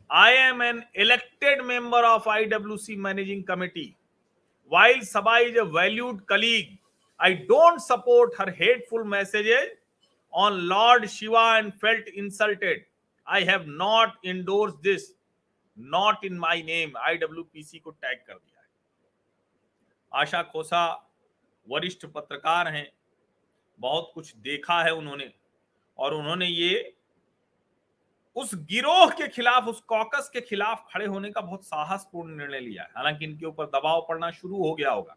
I 0.10 0.34
am 0.34 0.64
an 0.64 0.84
elected 0.98 1.62
member 1.62 2.04
of 2.04 2.30
IWC 2.30 2.96
managing 2.98 3.44
committee 3.44 3.94
while 4.72 5.02
Saba 5.06 5.38
is 5.40 5.58
a 5.60 5.66
valued 5.66 6.26
colleague, 6.28 6.78
I 7.20 7.34
don't 7.34 7.82
support 7.82 8.36
her 8.36 8.52
hateful 8.52 9.04
messages 9.04 9.70
on 10.34 10.68
Lord 10.68 11.10
Shiva 11.10 11.46
and 11.58 11.74
felt 11.74 12.08
insulted. 12.16 12.86
I 13.28 13.42
have 13.42 13.68
not 13.68 14.14
endorsed 14.26 14.82
this. 14.84 15.14
Not 15.78 16.24
in 16.24 16.38
my 16.38 16.62
name. 16.62 16.94
IWPC 17.10 17.80
को 17.80 17.92
tag 17.92 18.18
कर 18.28 18.34
दिया 18.34 18.60
है 18.60 20.22
आशा 20.22 20.42
खोसा 20.54 20.86
वरिष्ठ 21.68 22.06
पत्रकार 22.16 22.68
हैं 22.74 22.88
बहुत 23.80 24.12
कुछ 24.14 24.36
देखा 24.48 24.82
है 24.84 24.94
उन्होंने 24.94 25.32
और 25.98 26.14
उन्होंने 26.14 26.46
ये 26.46 26.72
उस 28.36 28.56
गिरोह 28.56 29.10
के 29.10 29.28
खिलाफ, 29.28 29.68
उस 29.68 29.82
कॉकस 29.82 30.30
के 30.34 30.42
खिलाफ 30.42 30.86
खड़े 30.94 31.06
होने 31.06 31.32
का 31.32 31.42
बहुत 31.42 31.64
साहसपूर्ण 31.64 32.38
निर्णय 32.38 32.60
लिया 32.60 32.84
है। 32.84 32.90
हालाँकि 32.96 33.26
इनके 33.26 33.46
ऊपर 33.46 33.66
दबाव 33.66 34.06
पड़ना 34.10 34.32
शुरू 34.32 34.58
हो 34.58 34.76
गया 34.76 34.92
होगा। 34.92 35.16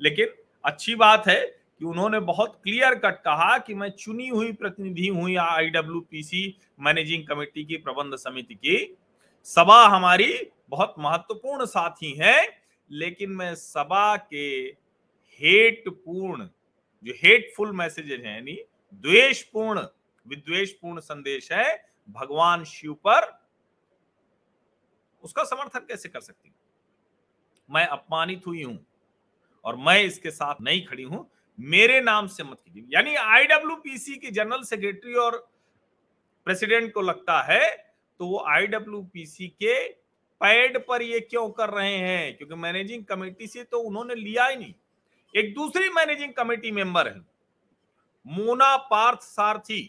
लेकिन 0.00 0.26
अच्छी 0.64 0.94
बात 0.94 1.28
है 1.28 1.62
कि 1.78 1.84
उन्होंने 1.84 2.20
बहुत 2.20 2.60
क्लियर 2.64 2.94
कट 2.94 3.16
कहा 3.16 3.58
कि 3.58 3.74
मैं 3.74 3.90
चुनी 3.90 4.28
हुई 4.28 4.52
प्रतिनिधि 4.52 5.08
हुई 5.08 5.36
आईडब्ल्यूपीसी 5.36 6.56
मैनेजिंग 6.80 7.26
कमेटी 7.26 7.64
की, 7.64 7.76
प्रबंध 7.76 8.16
समिति 8.16 8.54
की। 8.54 8.98
सभा 9.44 9.86
हमारी 9.86 10.50
बहुत 10.68 10.94
महत्वपूर्ण 10.98 11.64
साथी 11.64 12.12
है, 12.12 12.62
लेकिन 12.90 13.30
मैं 13.30 13.54
सभा 13.54 14.16
के 14.16 14.76
हेटपूर्ण, 15.40 16.48
जो 17.04 17.12
हेटफुल 17.12 17.72
मैसेजेस 17.72 18.20
हैं, 18.20 18.34
यानी 18.34 18.58
द्वेषपूर्ण, 18.94 19.80
विद्वेषपूर्ण 20.28 21.00
संदेश 21.00 21.52
है 21.52 21.91
भगवान 22.08 22.64
शिव 22.64 22.92
पर 23.06 23.30
उसका 25.24 25.44
समर्थन 25.44 25.80
कैसे 25.80 26.08
कर 26.08 26.20
सकती 26.20 26.52
मैं 27.68 27.86
अपमानित 27.86 28.46
हुई 28.46 28.62
हूँ 28.62 28.78
और 29.64 29.76
मैं 29.76 30.00
इसके 30.02 30.30
साथ 30.30 30.60
नहीं 30.60 30.84
खड़ी 30.86 31.02
हूँ। 31.02 31.28
मेरे 31.58 32.00
नाम 32.00 32.26
से 32.26 32.42
मत 32.42 32.58
कीजिए। 32.58 32.84
यानी 32.88 33.14
आईडब्ल्यूपीसी 33.14 34.16
के 34.16 34.30
जनरल 34.30 34.62
सेक्रेटरी 34.62 35.14
और 35.14 35.36
प्रेसिडेंट 36.46 36.92
को 36.94 37.00
लगता 37.00 37.40
है 37.42 37.70
तो 38.20 38.26
वो 38.26 38.44
आईडब्ल्यूपीसी 38.48 39.48
के 39.48 39.88
पैड 40.40 40.78
पर 40.86 41.02
ये 41.02 41.20
क्यों 41.20 41.48
कर 41.50 41.70
रहे 41.70 41.96
हैं? 41.96 42.36
क्योंकि 42.36 42.54
मैनेजिंग 42.54 43.04
कमेटी 43.04 43.46
से 43.46 43.64
तो 43.64 43.78
उन्होंने 43.78 44.14
लिया 44.14 44.46
ही 44.46 44.56
नहीं। 44.56 44.74
एक 45.34 45.54
दूसरी 45.54 45.88
मैनेजिंग 45.88 46.32
कमेटी 46.32 46.70
मेंबर 46.70 47.08
है। 47.08 47.20
मोना 48.26 48.76
पार्थ 48.90 49.20
सारथी 49.20 49.82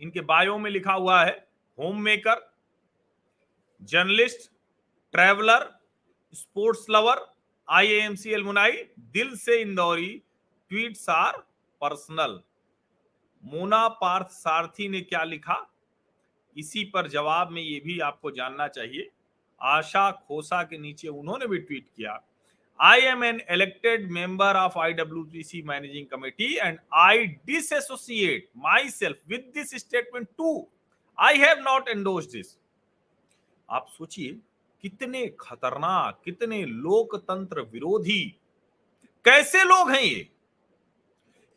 इनके 0.00 0.20
बायो 0.20 0.58
में 0.58 0.70
लिखा 0.70 0.92
हुआ 0.92 1.24
है 1.24 1.48
home 1.78 2.00
maker 2.02 2.54
journalist 3.82 4.50
traveller 5.12 5.70
sports 6.34 6.86
lover 6.90 7.26
IAMC 7.68 8.30
alumni 8.30 8.72
दिल 8.98 9.36
से 9.36 9.60
Indori 9.60 10.22
tweets 10.68 11.08
are 11.08 11.36
personal 11.80 12.40
Mona 13.44 13.88
Partha 13.88 14.26
Sarathi 14.26 14.88
ने 14.88 15.00
क्या 15.00 15.24
लिखा? 15.24 15.56
इसी 16.56 16.84
पर 16.84 17.08
जवाब 17.08 17.50
में 17.50 17.62
ये 17.62 17.80
भी 17.80 17.98
आपको 18.00 18.30
जानना 18.30 18.68
चाहिए। 18.68 19.10
आशा 19.60 20.10
खोसा 20.10 20.62
के 20.62 20.78
नीचे 20.78 21.08
उन्होंने 21.08 21.46
भी 21.46 21.58
ट्वीट 21.58 21.88
किया। 21.96 22.20
I 22.80 22.98
am 22.98 23.22
an 23.22 23.40
elected 23.48 24.10
member 24.10 24.44
of 24.44 24.74
IWTC 24.74 25.64
managing 25.64 26.06
committee 26.06 26.58
and 26.60 26.78
I 26.92 27.38
disassociate 27.46 28.48
myself 28.54 29.16
with 29.28 29.54
this 29.54 29.70
statement 29.70 30.28
too. 30.36 30.66
I 31.18 31.34
have 31.34 31.62
not 31.62 31.88
endorsed 31.88 32.32
this. 32.32 32.56
आप 33.68 33.86
सोचिए 33.98 34.38
कितने 34.84 35.26
खतरनाक 35.40 36.20
कितने 36.24 36.64
लोकतंत्र 36.64 37.60
विरोधी 37.72 38.22
कैसे 39.24 39.62
लोग 39.64 39.90
हैं 39.90 40.02
ये 40.02 40.28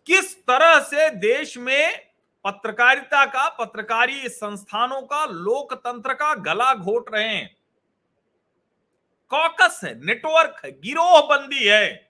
किस 0.07 0.35
तरह 0.47 0.79
से 0.89 1.09
देश 1.19 1.57
में 1.57 2.07
पत्रकारिता 2.45 3.25
का 3.25 3.47
पत्रकारी 3.59 4.29
संस्थानों 4.29 5.01
का 5.01 5.25
लोकतंत्र 5.25 6.13
का 6.13 6.33
गला 6.43 6.73
घोट 6.75 7.13
रहे 7.13 7.27
हैं 7.27 7.56
कॉकस 9.31 9.81
है 9.83 10.05
नेटवर्क 10.05 10.61
है, 10.65 10.71
गिरोह 10.71 11.21
बंदी 11.21 11.67
है। 11.67 12.09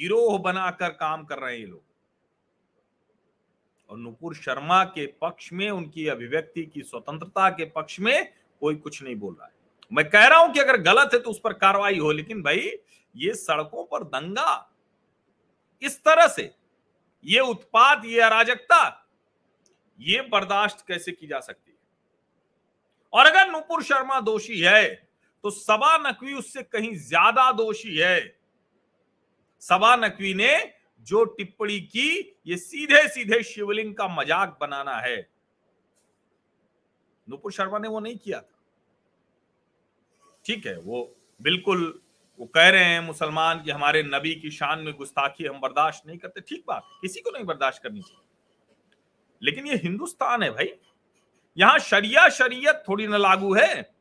गिरोह 0.00 0.38
बनाकर 0.38 0.88
काम 0.88 1.24
कर 1.24 1.38
रहे 1.38 1.52
हैं 1.52 1.60
ये 1.60 1.66
लोग। 1.66 1.82
और 3.90 3.98
नुपुर 3.98 4.34
शर्मा 4.34 4.84
के 4.84 5.06
पक्ष 5.06 5.52
में, 5.52 5.70
उनकी 5.70 6.06
अभिव्यक्ति 6.06 6.66
की 6.66 6.82
स्वतंत्रता 6.82 7.48
के 7.50 7.64
पक्ष 7.64 8.00
में 8.00 8.32
कोई 8.60 8.76
कुछ 8.76 9.02
नहीं 9.02 9.16
बोल 9.16 9.34
रहा 9.34 9.46
है। 9.46 9.52
मैं 9.92 10.10
कह 10.10 10.26
रहा 10.26 10.38
हूँ 10.38 10.52
कि 10.52 10.60
अगर 10.60 10.76
गलत 10.76 11.10
है 11.14 11.20
तो 11.20 11.30
उस 11.30 11.40
पर 11.44 11.52
कार्रवाई 11.52 11.98
हो, 11.98 12.12
लेकिन 12.12 12.42
भाई, 12.42 12.70
ये 13.16 13.34
सड़कों 13.34 13.84
पर 13.84 14.04
दंगा। 14.04 14.70
इस 15.82 16.02
तरह 16.04 16.26
से 16.28 16.54
ये 17.24 17.40
उत्पाद, 17.40 18.04
ये 18.04 18.20
अराजकता, 18.20 19.08
ये 20.00 20.20
बर्दाश्त 20.20 20.84
कैसे 20.88 21.12
की 21.12 21.26
जा 21.26 21.40
सकती 21.40 21.67
और 23.12 23.26
अगर 23.26 23.50
नुपुर 23.50 23.82
शर्मा 23.82 24.20
दोषी 24.22 24.60
है 24.60 24.86
तो 25.44 25.50
सबा 25.50 25.96
नकवी 26.00 26.32
उससे 26.34 26.62
कहीं 26.64 26.94
ज़्यादा 26.96 27.50
दोषी 27.52 27.96
है। 27.96 28.18
सबा 29.62 29.94
नकवी 29.96 30.32
ने 30.34 30.50
जो 31.06 31.24
टिप्पणी 31.26 31.78
की, 31.82 32.36
ये 32.46 32.56
सीधे 32.56 33.06
सीधे 33.08 33.42
शिवलिंग 33.44 33.94
का 33.94 34.08
मज़ाक 34.10 34.56
बनाना 34.60 34.96
है। 34.98 35.16
नुपुर 37.26 37.52
शर्मा 37.52 37.78
ने 37.78 37.88
वो 37.88 38.00
नहीं 38.00 38.16
किया 38.16 38.40
था। 38.40 38.56
ठीक 40.44 40.66
है, 40.66 40.76
वो 40.76 41.14
बिल्कुल, 41.40 42.00
वो 42.40 42.46
कह 42.46 42.68
रहे 42.68 42.84
हैं 42.84 43.00
मुसलमान 43.00 43.62
कि 43.62 43.70
हमारे 43.70 44.02
नबी 44.04 44.34
की 44.34 44.50
शान 44.50 44.80
में 44.80 44.92
गुस्ताखी 44.94 45.44
हम 45.44 45.60
बर्दाश्त 45.60 46.06
नहीं 46.06 46.18
करते। 46.18 46.40
ठीक 46.40 46.64
बात, 46.68 46.84
किसी 47.00 47.20
को 47.20 47.30
नहीं 47.30 47.44
बर्दाश्त 47.44 47.82
करनी 47.82 48.00
चाहिए। 48.00 48.26
लेकिन 49.42 49.66
ये 49.66 49.76
हिंदुस्तान 49.78 50.42
है 50.42 50.50
भाई 50.50 50.72
यहाँ 51.58 51.78
शरिया, 51.78 52.28
शरीयत 52.28 52.82
थोड़ी 52.88 53.06
ना 53.06 53.16
लागू 53.16 53.54
है। 53.54 53.94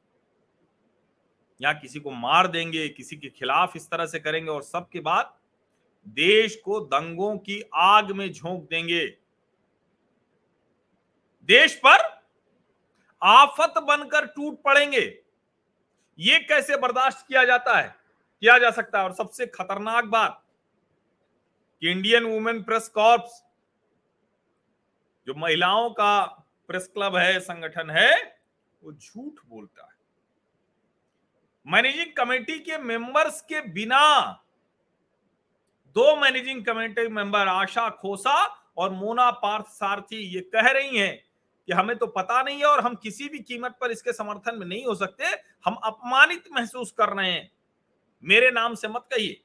यहाँ 1.62 1.74
किसी 1.74 2.00
को 2.00 2.12
मार 2.12 2.48
देंगे, 2.48 2.88
किसी 2.90 3.16
के 3.16 3.30
खिलाफ 3.30 3.76
इस 3.76 3.90
तरह 3.90 4.06
से 4.06 4.20
करेंगे 4.20 4.52
और 4.52 4.64
सबके 4.64 5.00
बाद 5.00 5.34
देश 6.08 6.56
को 6.56 6.80
दंगों 6.80 7.38
की 7.38 7.62
आग 7.74 8.12
में 8.12 8.32
झोंक 8.34 8.68
देंगे। 8.70 9.06
देश 11.50 11.76
पर 11.86 12.24
आफत 13.22 13.74
बनकर 13.78 14.26
टूट 14.26 14.62
पड़ेंगे। 14.64 15.20
ये 16.20 16.40
कैसे 16.40 16.78
बर्दाश्त 16.78 17.26
किया 17.28 17.44
जाता 17.46 17.78
है? 17.78 17.96
किया 18.42 18.58
जा 18.58 18.72
सकता 18.72 18.98
है। 18.98 19.04
और 19.04 19.14
सबसे 19.14 19.46
खतरनाक 19.46 20.06
बात, 20.06 20.44
कि 21.82 21.92
इंडियन 21.92 22.24
वुमेन 22.24 22.64
प्रेस 22.64 22.88
कॉर्प्स, 22.88 23.44
जो 25.28 25.34
महिलाओं 25.34 25.90
का 25.90 26.44
प्रेस 26.68 26.88
क्लब 26.88 27.16
है, 27.16 27.40
संगठन 27.40 27.90
है, 27.90 28.40
वो 28.84 28.94
झूठ 28.94 29.34
बोलता 29.46 29.84
है। 29.84 29.98
मैनेजिंग 31.68 32.14
कमेटी 32.18 32.60
के 32.60 32.78
मेंबर्स 32.78 33.42
के 33.42 33.62
बिना 33.62 34.32
दो 35.88 36.16
managing 36.16 36.66
committee 36.66 37.08
member, 37.08 37.48
Asha 37.48 37.90
Khosa 37.90 38.44
और 38.78 38.90
मोना 38.90 39.32
पार्थ 39.32 39.66
सारथी, 39.66 40.16
ये 40.16 40.42
कह 40.42 40.70
रही 40.70 40.98
हैं 40.98 41.24
कि 41.68 41.74
हमें 41.74 41.98
तो 41.98 42.08
पता 42.08 42.44
नहीं 42.44 42.58
है 42.58 42.66
और 42.66 42.80
हम 42.80 42.96
किसी 42.96 43.30
भी 43.30 43.40
कीमत 43.40 43.78
पर 43.82 43.92
इसके 43.92 44.14
समर्थन 44.14 44.60
में 44.60 44.68
नहीं 44.68 44.86
हो 44.86 44.96
सकते, 44.96 45.26
हम 45.66 45.74
अपमानित 45.74 46.44
महसूस 46.52 46.92
कर 46.92 47.10
रहे 47.10 47.32
हैं। 47.32 47.52
मेरे 48.24 48.52
नाम 48.52 48.76
से 48.76 48.88
मत 48.88 49.08
कहिए। 49.12 49.44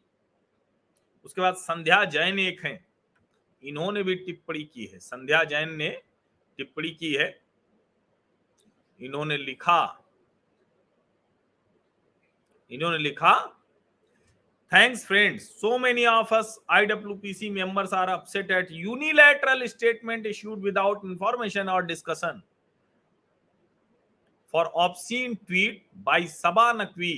उसके 1.24 1.40
बाद 1.40 1.54
संध्या 1.54 2.04
जैन 2.04 2.38
एक 2.38 2.66
हैं। 2.66 2.86
इन्होंने 3.62 4.02
भी 4.02 4.14
टिप्पणी 4.14 4.64
की 4.64 4.84
है। 4.84 4.98
संध्या 4.98 5.44
जैन 5.44 5.76
ने 5.76 6.02
टिप्पणी 6.58 6.90
की 6.90 7.12
है। 7.14 7.28
इन्होंने 9.00 9.36
लिखा 9.38 9.80
इन्होंने 12.70 12.98
लिखा 12.98 13.34
thanks 14.72 15.04
friends 15.06 15.48
so 15.60 15.76
many 15.78 16.04
of 16.06 16.34
us 16.34 16.58
IWPC 16.70 17.50
members 17.50 17.92
are 17.94 18.08
upset 18.08 18.50
at 18.50 18.68
unilateral 18.72 19.66
statement 19.66 20.26
issued 20.26 20.62
without 20.64 21.04
information 21.04 21.68
और 21.68 21.84
discussion 21.86 22.42
for 24.54 24.66
obscene 24.84 25.34
tweet 25.34 25.84
by 26.06 26.26
Saba 26.28 26.72
Naqvi 26.72 27.14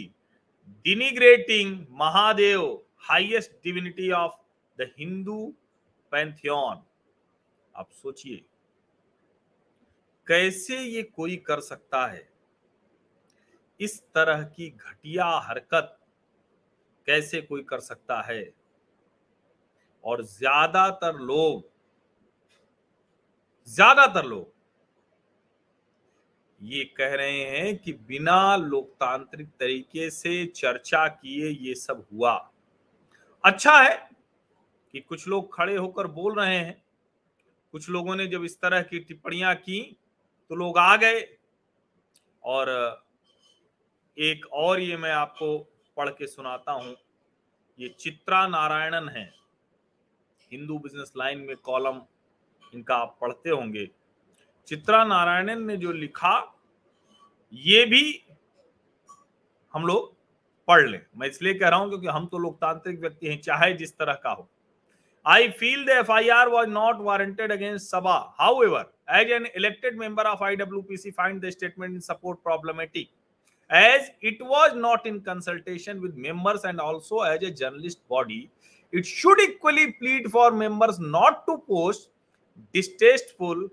denigrating 0.86 1.84
Mahadev 2.00 2.66
highest 3.08 3.52
divinity 3.64 4.10
of 4.12 4.34
the 4.78 4.90
Hindu 4.98 5.38
pantheon 6.12 6.82
आप 7.74 7.88
सोचिए। 8.02 8.44
कैसे 10.26 10.78
ये 10.78 11.02
कोई 11.04 11.36
कर 11.36 11.60
सकता 11.60 12.06
है? 12.06 12.28
इस 13.80 14.00
तरह 14.14 14.42
की 14.46 14.68
घटिया 14.70 15.26
हरकत 15.46 15.96
कैसे 17.08 17.40
कोई 17.40 17.62
कर 17.62 17.80
सकता 17.80 18.20
है? 18.22 18.52
और 20.04 20.22
ज़्यादातर 20.22 21.18
लोग 21.20 21.72
ज़्यादातर 23.68 24.24
लोग 24.24 24.52
ये 26.60 26.84
कह 26.96 27.14
रहे 27.14 27.44
हैं 27.50 27.76
कि 27.78 27.92
बिना 28.08 28.56
लोकतांत्रिक 28.56 29.48
तरीके 29.60 30.08
से 30.10 30.44
चर्चा 30.46 31.06
किए 31.08 31.48
ये 31.48 31.74
सब 31.74 32.04
हुआ। 32.12 32.32
अच्छा 33.44 33.78
है 33.80 33.96
कि 34.94 35.00
कुछ 35.00 35.26
लोग 35.28 35.54
खड़े 35.54 35.76
होकर 35.76 36.06
बोल 36.06 36.34
रहे 36.34 36.56
हैं। 36.56 36.82
कुछ 37.74 37.88
लोगों 37.90 38.16
ने 38.16 38.26
जब 38.26 38.44
इस 38.44 38.56
तरह 38.60 38.82
की 38.82 38.98
टिप्पणियाँ 38.98 39.54
की 39.54 39.80
तो 40.50 40.54
लोग 40.54 40.78
आ 40.78 40.96
गए। 40.96 41.38
और, 42.44 42.68
एक 44.18 44.46
और 44.52 44.80
ये 44.80 44.96
मैं 44.96 45.12
आपको 45.12 45.58
पढ़ 45.96 46.08
के 46.08 46.26
सुनाता 46.26 46.72
हूँ। 46.72 46.96
ये 47.78 47.88
चित्रा 47.88 48.46
नारायणन 48.46 49.08
है। 49.08 49.24
हिंदू 50.52 50.78
बिज़नेस 50.78 51.12
लाइन 51.16 51.38
में 51.38 51.56
कॉलम 51.56 52.00
इनका 52.74 52.96
आप 52.96 53.18
पढ़ते 53.20 53.50
होंगे। 53.50 53.90
चित्रा 54.66 55.04
नारायणन 55.04 55.62
ने 55.62 55.76
जो 55.76 55.92
लिखा, 55.92 56.54
ये 57.52 57.84
भी 57.84 58.26
हम 59.74 59.86
लोग 59.86 60.14
पढ़ 60.68 60.88
लें। 60.88 61.06
मैं 61.16 61.28
इसलिए 61.28 61.54
कह 61.54 61.68
रहा 61.68 61.78
हूँ 61.78 61.88
क्योंकि 61.88 62.06
हम 62.06 62.26
तो 62.26 62.38
लोकतांत्रिक 62.38 63.00
व्यक्ति 63.00 63.28
हैं, 63.28 63.40
चाहे 63.40 63.72
जिस 63.72 63.96
तरह 63.98 64.14
का 64.14 64.30
हो। 64.30 64.48
I 65.26 65.48
feel 65.58 65.84
the 65.84 65.90
F 65.90 66.10
I 66.12 66.28
R 66.28 66.48
was 66.48 66.68
not 66.68 66.96
warranted 67.02 67.52
against 67.52 67.86
Saba 67.86 68.14
however 68.62 68.92
as 69.20 69.30
an 69.32 69.46
elected 69.56 69.98
member 69.98 70.26
of 70.26 70.42
I 70.44 70.56
W 70.56 70.80
P 70.88 70.96
C 70.96 71.10
find 71.10 71.40
the 71.44 71.50
statement 71.50 71.92
in 71.92 72.00
support 72.00 72.38
problematic 72.44 73.08
as 73.70 74.10
it 74.24 74.42
was 74.42 74.74
not 74.78 75.06
in 75.06 75.18
consultation 75.28 75.98
with 76.00 76.14
members 76.26 76.64
and 76.64 76.80
also 76.80 77.24
as 77.26 77.44
a 77.44 77.50
journalist 77.62 77.98
body 78.10 78.48
it 78.92 79.04
should 79.06 79.40
equally 79.40 79.86
plead 80.00 80.28
for 80.32 80.52
members 80.54 81.00
not 81.00 81.46
to 81.46 81.56
post 81.68 82.10
distasteful 82.74 83.68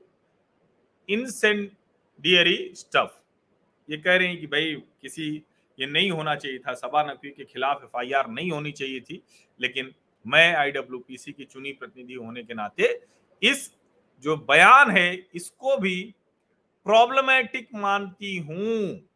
incendiary 1.10 2.72
stuff 2.75 3.20
ये 3.89 3.98
कह 3.98 4.15
रहे 4.15 4.27
हैं 4.27 4.39
कि 4.39 4.48
भाई 4.48 4.74
किसी, 5.01 5.24
ये 5.77 5.86
नहीं 5.88 6.12
होना 6.12 6.36
चाहिए 6.36 6.58
था। 6.60 6.74
सभा 6.74 7.01
नकवी 7.03 7.29
के 7.29 7.46
खिलाफ 7.46 7.84
एफ़ 7.84 7.98
आई 8.00 8.12
आर 8.13 8.27
नहीं 8.29 8.51
होनी 8.51 8.72
चाहिए 8.72 9.00
थी, 9.00 9.22
लेकिन 9.60 9.91
मैं 10.25 10.56
आईडब्ल्यूपीसी 10.56 11.32
की 11.32 11.46
चुनी 11.46 11.72
प्रतिनिधि 11.74 12.13
होने 12.16 12.44
के 12.44 12.54
नाते 12.54 13.00
इस 13.42 13.72
जो 14.24 14.36
बयान 14.40 14.92
है, 14.92 15.13
इसको 15.36 15.78
भी 15.78 16.13
प्रॉब्लमेटिक 16.86 17.68
मानती 17.75 18.38
हूँ। 18.40 19.08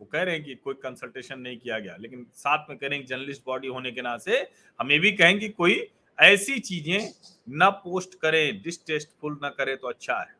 वो 0.00 0.06
कह 0.06 0.22
रहे 0.22 0.34
हैं 0.34 0.44
कि 0.44 0.54
कोई 0.54 0.74
कंसल्टेशन 0.76 1.40
नहीं 1.40 1.56
किया 1.58 1.78
गया, 1.78 1.96
लेकिन 1.96 2.26
साथ 2.34 2.68
में 2.70 2.76
कह 2.78 2.86
रहे 2.86 2.98
हैं 2.98 3.06
जर्नलिस्ट 3.06 3.42
बॉडी 3.46 3.68
होने 3.68 3.92
के 3.92 4.02
नाते 4.02 4.46
हम 4.80 4.90
ये 4.92 4.98
भी 4.98 5.12
कहेंगे 5.12 5.48
कोई 5.50 5.86
ऐसी 6.18 6.58
चीज़ें 6.60 7.08
न 7.48 7.70
पोस्ट 7.84 8.14
करें 8.20 8.60
डिस्टेस्टफुल 8.62 9.38
न 9.44 9.48
करें 9.58 9.76
तो 9.76 9.88
अच्छा 9.88 10.18
है। 10.20 10.36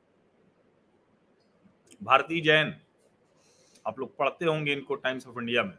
भारती 2.02 2.40
जैन, 2.40 2.74
आप 3.84 3.98
लोग 3.98 4.16
पढ़ते 4.16 4.44
होंगे 4.44 4.72
इनको 4.72 4.94
टाइम्स 4.96 5.26
ऑफ़ 5.26 5.38
इंडिया 5.40 5.62
में। 5.62 5.76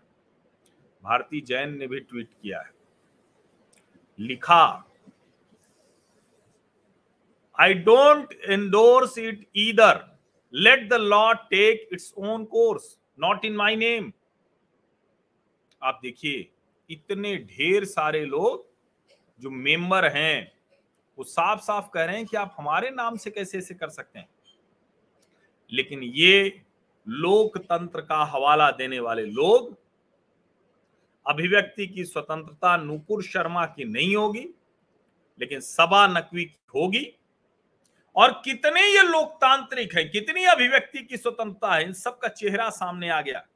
भारती 1.03 1.41
जैन 1.41 1.77
ने 1.77 1.87
भी 1.87 1.99
ट्वीट 1.99 2.29
किया 2.41 2.61
है। 2.61 2.71
लिखा 4.19 4.85
I 7.59 7.73
don't 7.73 8.33
endorse 8.33 9.17
it 9.17 9.47
either 9.55 10.05
let 10.53 10.87
the 10.89 10.93
law 10.93 11.31
take 11.33 11.89
its 11.93 12.13
own 12.17 12.45
course 12.45 12.97
not 13.19 13.45
in 13.45 13.55
my 13.55 13.75
name 13.75 14.11
आप 15.81 15.99
देखिए, 16.03 16.49
इतने 16.89 17.35
ढेर 17.37 17.85
सारे 17.85 18.25
लोग 18.25 18.67
जो 19.39 19.49
मेंबर 19.49 20.05
हैं, 20.05 20.51
वो 21.17 21.23
साफ़ 21.23 21.61
साफ़ 21.61 21.89
कह 21.93 22.03
रहे 22.03 22.17
हैं 22.17 22.25
कि 22.25 22.37
आप 22.37 22.55
हमारे 22.57 22.89
नाम 22.89 23.17
से 23.17 23.31
कैसे 23.31 23.57
ऐसे 23.57 23.73
कर 23.73 23.89
सकते 23.89 24.19
हैं। 24.19 24.29
लेकिन 25.71 26.03
ये 26.03 26.61
लोकतंत्र 27.07 28.01
का 28.01 28.23
हवाला 28.25 28.69
देने 28.71 28.99
वाले 28.99 29.25
लोग 29.25 29.77
अभिव्यक्ति 31.29 31.87
की 31.87 32.03
स्वतंत्रता 32.05 32.77
नूपुर 32.77 33.23
शर्मा 33.23 33.65
की 33.65 33.83
नहीं 33.83 34.15
होगी, 34.15 34.49
लेकिन 35.39 35.59
सभा 35.59 36.07
नकवी 36.07 36.45
की 36.45 36.59
होगी। 36.75 37.15
और 38.15 38.41
कितने 38.45 38.81
ये 38.81 39.03
लोकतांत्रिक 39.03 39.95
है, 39.95 40.05
कितनी 40.05 40.43
अभिव्यक्ति 40.43 40.99
की 40.99 41.17
स्वतंत्रता 41.17 41.75
है, 41.75 41.83
इन 41.83 41.93
सबका 41.93 42.27
चेहरा 42.27 42.69
सामने 42.69 43.09
आ 43.09 43.21
गया। 43.21 43.47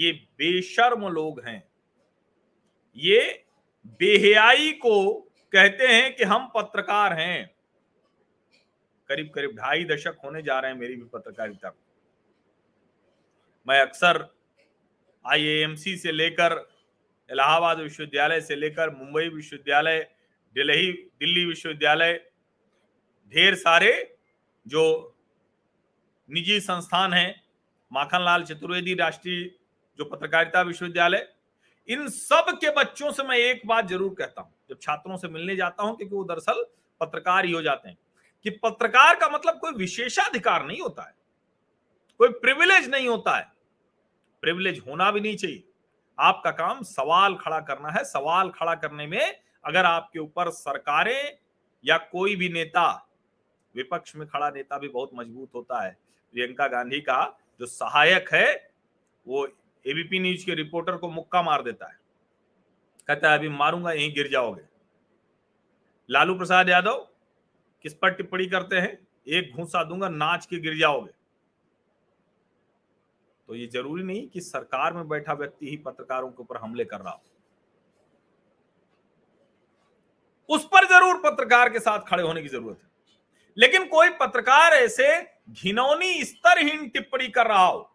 ये 0.00 0.12
बेशर्म 0.12 1.08
लोग 1.08 1.40
हैं। 1.44 1.68
ये 2.96 3.44
बेहयाई 3.86 4.72
को 4.72 5.14
कहते 5.52 5.86
हैं 5.86 6.16
कि 6.16 6.24
हम 6.24 6.46
पत्रकार 6.54 7.12
हैं। 7.12 7.54
करीब 9.08 9.30
करीब 9.34 9.50
ढाई 9.50 9.84
दशक 9.84 10.16
होने 10.24 10.42
जा 10.42 10.60
रहे 10.60 10.72
हैं 10.72 10.78
मेरी 10.78 10.96
भी 10.96 11.04
पत्रकारिता। 11.04 11.72
मैं 13.68 13.80
अक्सर 13.80 14.33
आईएएमसी 15.24 15.96
से 15.96 16.12
लेकर, 16.12 16.52
इलाहाबाद 17.28 17.78
विश्वविद्यालय 17.80 18.40
से 18.40 18.56
लेकर 18.56 18.90
मुंबई 18.92 19.28
विश्वविद्यालय, 19.28 20.00
दिल्ली 20.56 20.92
दिल्ली 20.92 21.44
विश्वविद्यालय, 21.44 22.12
ढेर 23.32 23.54
सारे 23.56 23.92
जो 24.66 25.14
निजी 26.28 26.58
संस्थान 26.60 27.12
हैं, 27.12 27.42
माखनलाल 27.90 28.44
चतुर्वेदी 28.44 28.94
राष्ट्रीय 28.94 29.50
जो 29.98 30.04
पत्रकारिता 30.06 30.60
विश्वविद्यालय, 30.62 31.28
इन 31.88 32.08
सब 32.08 32.46
के 32.60 32.70
बच्चों 32.74 33.10
से 33.12 33.22
मैं 33.22 33.36
एक 33.38 33.66
बात 33.66 33.88
ज़रूर 33.88 34.14
कहता 34.18 34.42
हूँ, 34.42 34.52
जब 34.70 34.78
छात्रों 34.82 35.16
से 35.16 35.28
मिलने 35.28 35.56
जाता 35.56 35.82
हूँ, 35.82 35.96
क्योंकि 35.96 36.14
वो 36.14 36.24
दरअसल 36.24 36.64
पत्रकार 37.00 37.44
ही 37.44 37.52
हो 37.52 37.62
जाते 37.62 37.88
हैं, 37.88 37.96
कि 38.44 38.50
पत्रकार 38.52 39.16
का 39.16 39.28
मतलब 39.28 39.58
कोई 39.58 39.72
विशेषाधिकार 39.74 40.66
नहीं 40.66 40.80
होता 40.80 41.02
है, 41.02 41.14
कोई 42.20 42.28
प्रिविलेज 42.40 42.88
नहीं 42.90 43.08
होता 43.08 43.36
है। 43.36 43.52
प्रिविलेज 44.44 44.82
होना 44.88 45.10
भी 45.10 45.20
नहीं 45.20 45.36
चाहिए। 45.36 45.62
आपका 46.18 46.50
काम 46.50 46.82
सवाल 46.82 47.34
खड़ा 47.34 47.60
करना 47.60 47.88
है। 47.88 48.04
सवाल 48.04 48.50
खड़ा 48.50 48.74
करने 48.74 49.06
में 49.06 49.40
अगर 49.64 49.84
आपके 49.84 50.18
ऊपर 50.18 50.50
सरकारें 50.50 51.38
या 51.84 51.98
कोई 51.98 52.36
भी 52.36 52.48
नेता, 52.48 53.08
विपक्ष 53.74 54.16
में 54.16 54.28
खड़ा 54.28 54.50
नेता 54.50 54.78
भी 54.78 54.88
बहुत 54.88 55.10
मज़बूत 55.14 55.50
होता 55.54 55.82
है। 55.82 55.96
प्रियंका 56.32 56.66
गांधी 56.66 57.00
का 57.00 57.38
जो 57.60 57.66
सहायक 57.66 58.34
है, 58.34 58.70
वो 59.28 59.46
एबीपी 59.86 60.18
न्यूज़ 60.18 60.46
के 60.46 60.54
रिपोर्टर 60.54 60.96
को 60.96 61.10
मुक्का 61.10 61.42
मार 61.42 61.62
देता 61.62 61.86
है। 61.86 61.98
कहता 63.06 63.32
है, 63.32 63.38
अभी 63.38 63.48
मारूँगा, 63.48 63.92
यहीं 63.92 64.14
गिर 64.14 64.28
जाओगे। 64.28 64.62
लालू 66.10 66.34
प्रसाद 66.34 66.68
यादव, 66.68 67.08
किस 67.82 67.94
पर 67.94 68.10
टिप्पणी 68.10 68.46
करते 68.46 68.76
हैं? 68.76 69.08
एक 69.28 69.52
घूसा 69.56 69.84
दूँगा, 69.84 70.08
नाच 70.08 70.46
के 70.46 70.58
गिर 70.58 70.78
जाओगे। 70.78 71.23
तो 73.48 73.54
ये 73.54 73.66
ज़रूरी 73.66 74.02
नहीं 74.02 74.26
कि 74.28 74.40
सरकार 74.40 74.92
में 74.92 75.08
बैठा 75.08 75.32
व्यक्ति 75.34 75.68
ही 75.68 75.76
पत्रकारों 75.78 76.28
के 76.28 76.42
ऊपर 76.42 76.56
हमले 76.56 76.84
कर 76.84 77.00
रहा 77.00 77.12
हो। 77.12 77.22
उस 80.48 80.64
पर 80.64 80.84
ज़रूर 80.88 81.20
पत्रकार 81.20 81.68
के 81.68 81.78
साथ 81.80 81.98
खड़े 82.08 82.22
होने 82.22 82.42
की 82.42 82.48
ज़रूरत 82.48 82.78
है। 82.78 82.88
लेकिन 83.56 83.86
कोई 83.88 84.08
पत्रकार 84.20 84.72
ऐसे 84.74 85.20
घिनौनी 85.52 86.24
स्तरहीन 86.24 86.88
टिप्पणी 86.88 87.28
कर 87.28 87.46
रहा 87.46 87.66
हो 87.66 87.90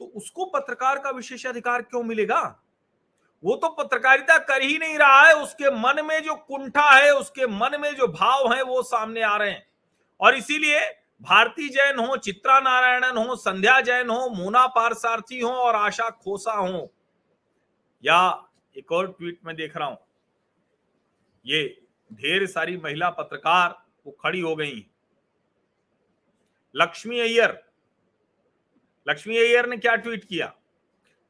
तो 0.00 0.04
उसको 0.06 0.44
पत्रकार 0.48 0.98
का 0.98 1.10
विशेष 1.10 1.46
अधिकार 1.46 1.82
क्यों 1.82 2.02
मिलेगा? 2.02 2.40
वो 3.42 3.56
तो 3.56 3.68
पत्रकारिता 3.74 4.36
कर 4.40 4.62
ही 4.62 4.78
नहीं 4.78 4.96
रहा 4.98 5.22
है, 5.22 5.34
उसके 5.34 5.70
मन 5.72 6.04
में 6.06 6.22
जो 6.22 6.34
कुंठा 6.36 6.90
है, 6.90 7.10
उसके 7.12 7.46
मन 7.48 7.80
में 7.80 7.94
जो 7.96 8.06
भाव 8.08 8.52
है, 8.52 8.62
वो 8.62 8.82
सामने 8.82 9.22
आ 9.22 9.36
रहे 9.36 9.50
हैं। 9.50 9.66
और 10.20 10.34
इसीलिए 10.34 10.80
भारती 11.20 11.68
जैन 11.68 11.98
हो 11.98 12.16
चित्रा 12.16 12.58
नारायणन 12.60 13.16
हो, 13.16 13.36
संध्या 13.36 13.80
जैन 13.80 14.10
हो, 14.10 14.28
मोना 14.28 14.66
पारसारथी 14.66 15.40
हो 15.40 15.50
और 15.50 15.74
आशा 15.74 16.08
खोसा 16.10 16.52
हो। 16.52 16.92
या 18.04 18.48
एक 18.76 18.92
और 18.92 19.12
ट्वीट 19.12 19.38
में 19.46 19.56
देख 19.56 19.76
रहा 19.76 19.88
हूँ। 19.88 19.98
ये 21.46 21.82
ढेर 22.12 22.46
सारी 22.46 22.76
महिला 22.76 23.10
पत्रकार 23.10 23.74
वो 24.06 24.16
खड़ी 24.20 24.40
हो 24.40 24.54
गई। 24.56 24.86
लक्ष्मी 26.74 27.20
अय्यर। 27.20 27.58
लक्ष्मी 29.08 29.38
अय्यर 29.38 29.66
ने 29.66 29.76
क्या 29.76 29.94
ट्वीट 29.96 30.24
किया? 30.24 30.46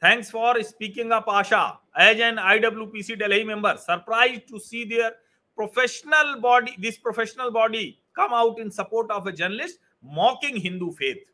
Thanks 0.02 0.30
for 0.30 0.62
speaking 0.62 1.12
up 1.12 1.28
Asha. 1.28 1.62
As 1.98 2.20
an 2.20 2.38
IWPC 2.38 3.14
Delhi 3.14 3.44
member 3.44 3.76
surprise 3.76 4.40
to 4.40 4.58
see 4.58 4.84
their 4.84 5.10
professional 5.58 6.34
body 6.34 6.74
this 6.80 6.98
professional 6.98 7.50
body 7.50 7.99
come 8.14 8.32
out 8.32 8.58
in 8.58 8.70
support 8.70 9.10
of 9.10 9.26
a 9.26 9.32
journalist 9.32 9.78
mocking 10.02 10.56
Hindu 10.56 10.92
faith. 10.92 11.24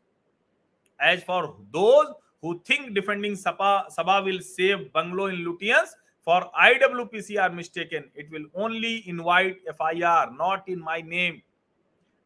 As 0.99 1.23
for 1.23 1.55
those 1.71 2.07
who 2.41 2.61
think 2.65 2.93
defending 2.93 3.33
Sabha, 3.33 3.85
Sabha 3.95 4.23
will 4.23 4.41
save 4.41 4.91
bungalow 4.93 5.27
in 5.27 5.45
Lutyens, 5.45 5.89
for 6.21 6.49
IWPC 6.59 7.41
are 7.41 7.49
mistaken. 7.49 8.05
It 8.13 8.29
will 8.31 8.45
only 8.53 9.07
invite 9.07 9.57
FIR, 9.77 10.31
not 10.37 10.67
in 10.67 10.79
my 10.79 11.01
name. 11.01 11.41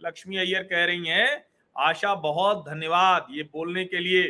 Lakshmi 0.04 0.38
Iyer 0.38 0.64
कह 0.70 0.86
रही 0.86 1.08
हैं 1.08 1.44
आशा 1.76 2.14
बहुत 2.22 2.64
धन्यवाद 2.68 3.28
ये 3.32 3.44
बोलने 3.54 3.84
के 3.86 4.00
लिए 4.00 4.24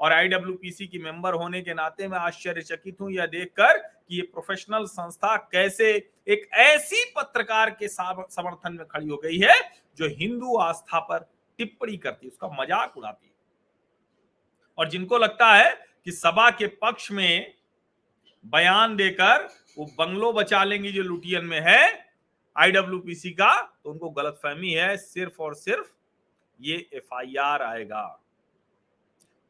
और 0.00 0.12
आईडब्ल्यूपीसी 0.12 0.86
की 0.86 0.98
मेंबर 0.98 1.34
होने 1.42 1.60
के 1.62 1.74
नाते 1.74 2.08
मैं 2.08 2.18
आश्चर्यचकित 2.18 3.00
हूँ 3.00 3.10
यह 3.12 3.26
देखकर 3.26 3.80
कि 4.10 4.16
ये 4.16 4.22
प्रोफेशनल 4.24 4.84
संस्था 4.86 5.36
कैसे 5.52 5.92
एक 6.28 6.48
ऐसी 6.54 7.04
पत्रकार 7.16 7.70
के 7.72 7.88
समर्थन 7.88 8.72
में 8.72 8.86
खड़ी 8.86 9.08
हो 9.08 9.16
गई 9.16 9.38
है 9.38 9.54
जो 9.98 10.08
हिंदू 10.10 10.56
आस्था 10.58 10.98
पर 11.00 11.18
टिप्पणी 11.58 11.96
करती 11.96 12.26
है, 12.26 12.30
उसका 12.30 12.48
मज़ाक 12.60 12.96
उड़ाती 12.96 13.26
है। 13.26 13.32
और 14.78 14.88
जिनको 14.90 15.18
लगता 15.18 15.52
है 15.54 15.74
कि 16.04 16.12
सभा 16.12 16.50
के 16.50 16.66
पक्ष 16.66 17.10
में 17.12 17.54
बयान 18.44 18.96
देकर 18.96 19.48
वो 19.78 19.84
बंगलो 19.98 20.32
बचा 20.32 20.62
लेंगे 20.64 20.92
जो 20.92 21.02
लुटियन 21.02 21.44
में 21.44 21.60
है 21.60 21.82
आईडब्ल्यूपीसी 22.56 23.30
का 23.32 23.54
तो 23.84 23.90
उनको 23.90 24.10
गलतफहमी 24.10 24.70
है, 24.70 24.96
सिर्फ़ 24.96 25.42
और 25.42 25.54
सिर्फ़ 25.54 25.86
ये 26.60 26.76
एफआईआर 26.94 27.62
आएगा। 27.62 28.02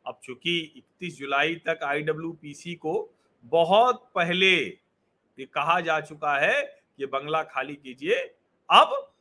अब 0.05 0.21
चूँकि 0.25 0.73
31 0.77 1.19
जुलाई 1.19 1.55
तक 1.67 1.83
आईडब्ल्यूपीसी 1.85 2.75
को 2.77 2.95
बहुत 3.45 4.11
पहले 4.15 4.55
ये 5.39 5.45
कहा 5.45 5.81
जा 5.81 6.01
चुका 6.01 6.37
है 6.37 6.63
कि 6.99 7.07
बंगला 7.07 7.43
खाली 7.43 7.75
कीजिए। 7.75 8.15
अब 8.69 9.13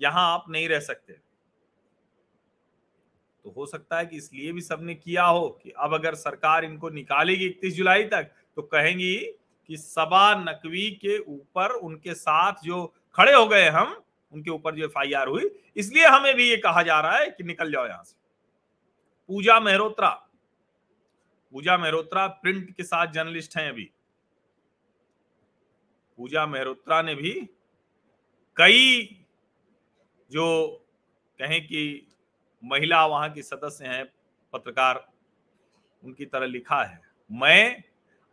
यहाँ 0.00 0.32
आप 0.34 0.44
नहीं 0.48 0.68
रह 0.68 0.80
सकते। 0.80 1.12
तो 3.44 3.50
हो 3.50 3.66
सकता 3.66 3.98
है 3.98 4.06
कि 4.06 4.16
इसलिए 4.16 4.52
भी 4.52 4.60
सबने 4.60 4.94
किया 4.94 5.24
हो 5.24 5.48
कि 5.62 5.70
अब 5.70 5.94
अगर 5.94 6.14
सरकार 6.14 6.64
इनको 6.64 6.90
निकालेगी 6.90 7.46
इकतीस 7.46 7.74
जुलाई 7.74 8.04
तक 8.04 8.30
तो 8.56 8.62
कहेंगी 8.62 9.16
कि 9.70 9.76
सबा 9.76 10.34
नकवी 10.34 10.90
के 11.02 11.18
ऊपर 11.18 11.70
उनके 11.70 12.14
साथ 12.14 12.64
जो 12.64 12.84
खड़े 13.14 13.32
हो 13.32 13.46
गए 13.46 13.68
हम, 13.68 13.96
उनके 14.32 14.50
ऊपर 14.50 14.74
जो 14.74 14.84
एफआईआर 14.84 15.28
हुई, 15.28 15.50
इसलिए 15.76 16.06
हमें 16.06 16.34
भी 16.34 16.48
ये 16.50 16.56
कहा 16.56 16.82
जा 16.82 17.00
रहा 17.00 17.18
है 17.18 17.30
कि 17.30 17.44
निकल 17.44 17.72
जाओ 17.72 17.86
यहाँ 17.86 18.02
से। 18.04 18.16
पूजा 19.28 19.58
मेहरोत्रा 19.60 20.08
पूजा 21.54 21.76
मेहरोत्रा 21.76 22.26
प्रिंट 22.26 22.76
के 22.76 22.82
साथ 22.82 23.06
जर्नलिस्ट 23.06 23.56
हैं 23.56 23.68
अभी। 23.68 23.90
पूजा 26.16 26.46
मेहरोत्रा 26.46 27.02
ने 27.02 27.14
भी 27.14 27.48
कई 28.56 29.04
जो 30.32 30.68
कहें 31.38 31.66
कि 31.66 32.06
महिला 32.64 33.06
वहाँ 33.06 33.30
की 33.30 33.42
सदस्य 33.42 33.86
हैं, 33.86 34.12
पत्रकार, 34.52 35.08
उनकी 36.04 36.24
तरह 36.24 36.46
लिखा 36.46 36.84
है। 36.84 37.00
मैं 37.32 37.82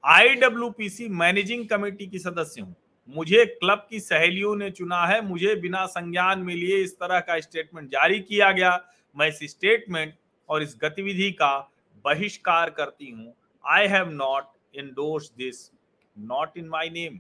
आईडब्ल्यूपीसी 0.06 1.08
मैनेजिंग 1.08 1.70
कमेटी 1.70 2.08
की 2.08 2.20
सदस्य 2.20 2.62
हूँ। 2.62 2.76
मुझे 3.10 3.46
क्लब 3.46 3.88
की 3.90 4.00
सहेलियों 4.00 4.56
ने 4.56 4.72
चुना 4.72 5.06
है। 5.06 5.22
मुझे 5.22 5.56
बिना 5.56 5.86
संज्ञान 5.86 6.40
में 6.40 6.56
लिए 6.56 6.78
इस 6.78 6.96
तरह 6.96 7.20
का 7.20 7.40
स्टेटमेंट 7.40 7.90
जारी 7.90 8.20
किया 8.20 8.52
गया। 8.52 8.90
मैं 9.18 9.28
इस 9.28 9.40
स्टेटमेंट 9.44 10.14
और 10.50 10.64
इस 10.64 10.78
गतिविधि 10.82 11.32
का 11.32 11.71
बहिष्कार 12.06 12.70
करती 12.70 13.10
हूँ। 13.12 13.34
I 13.64 13.88
have 13.88 14.10
not 14.10 14.46
endorse 14.76 15.32
this 15.38 15.70
not 16.16 16.58
in 16.58 16.68
my 16.70 16.90
name 16.90 17.20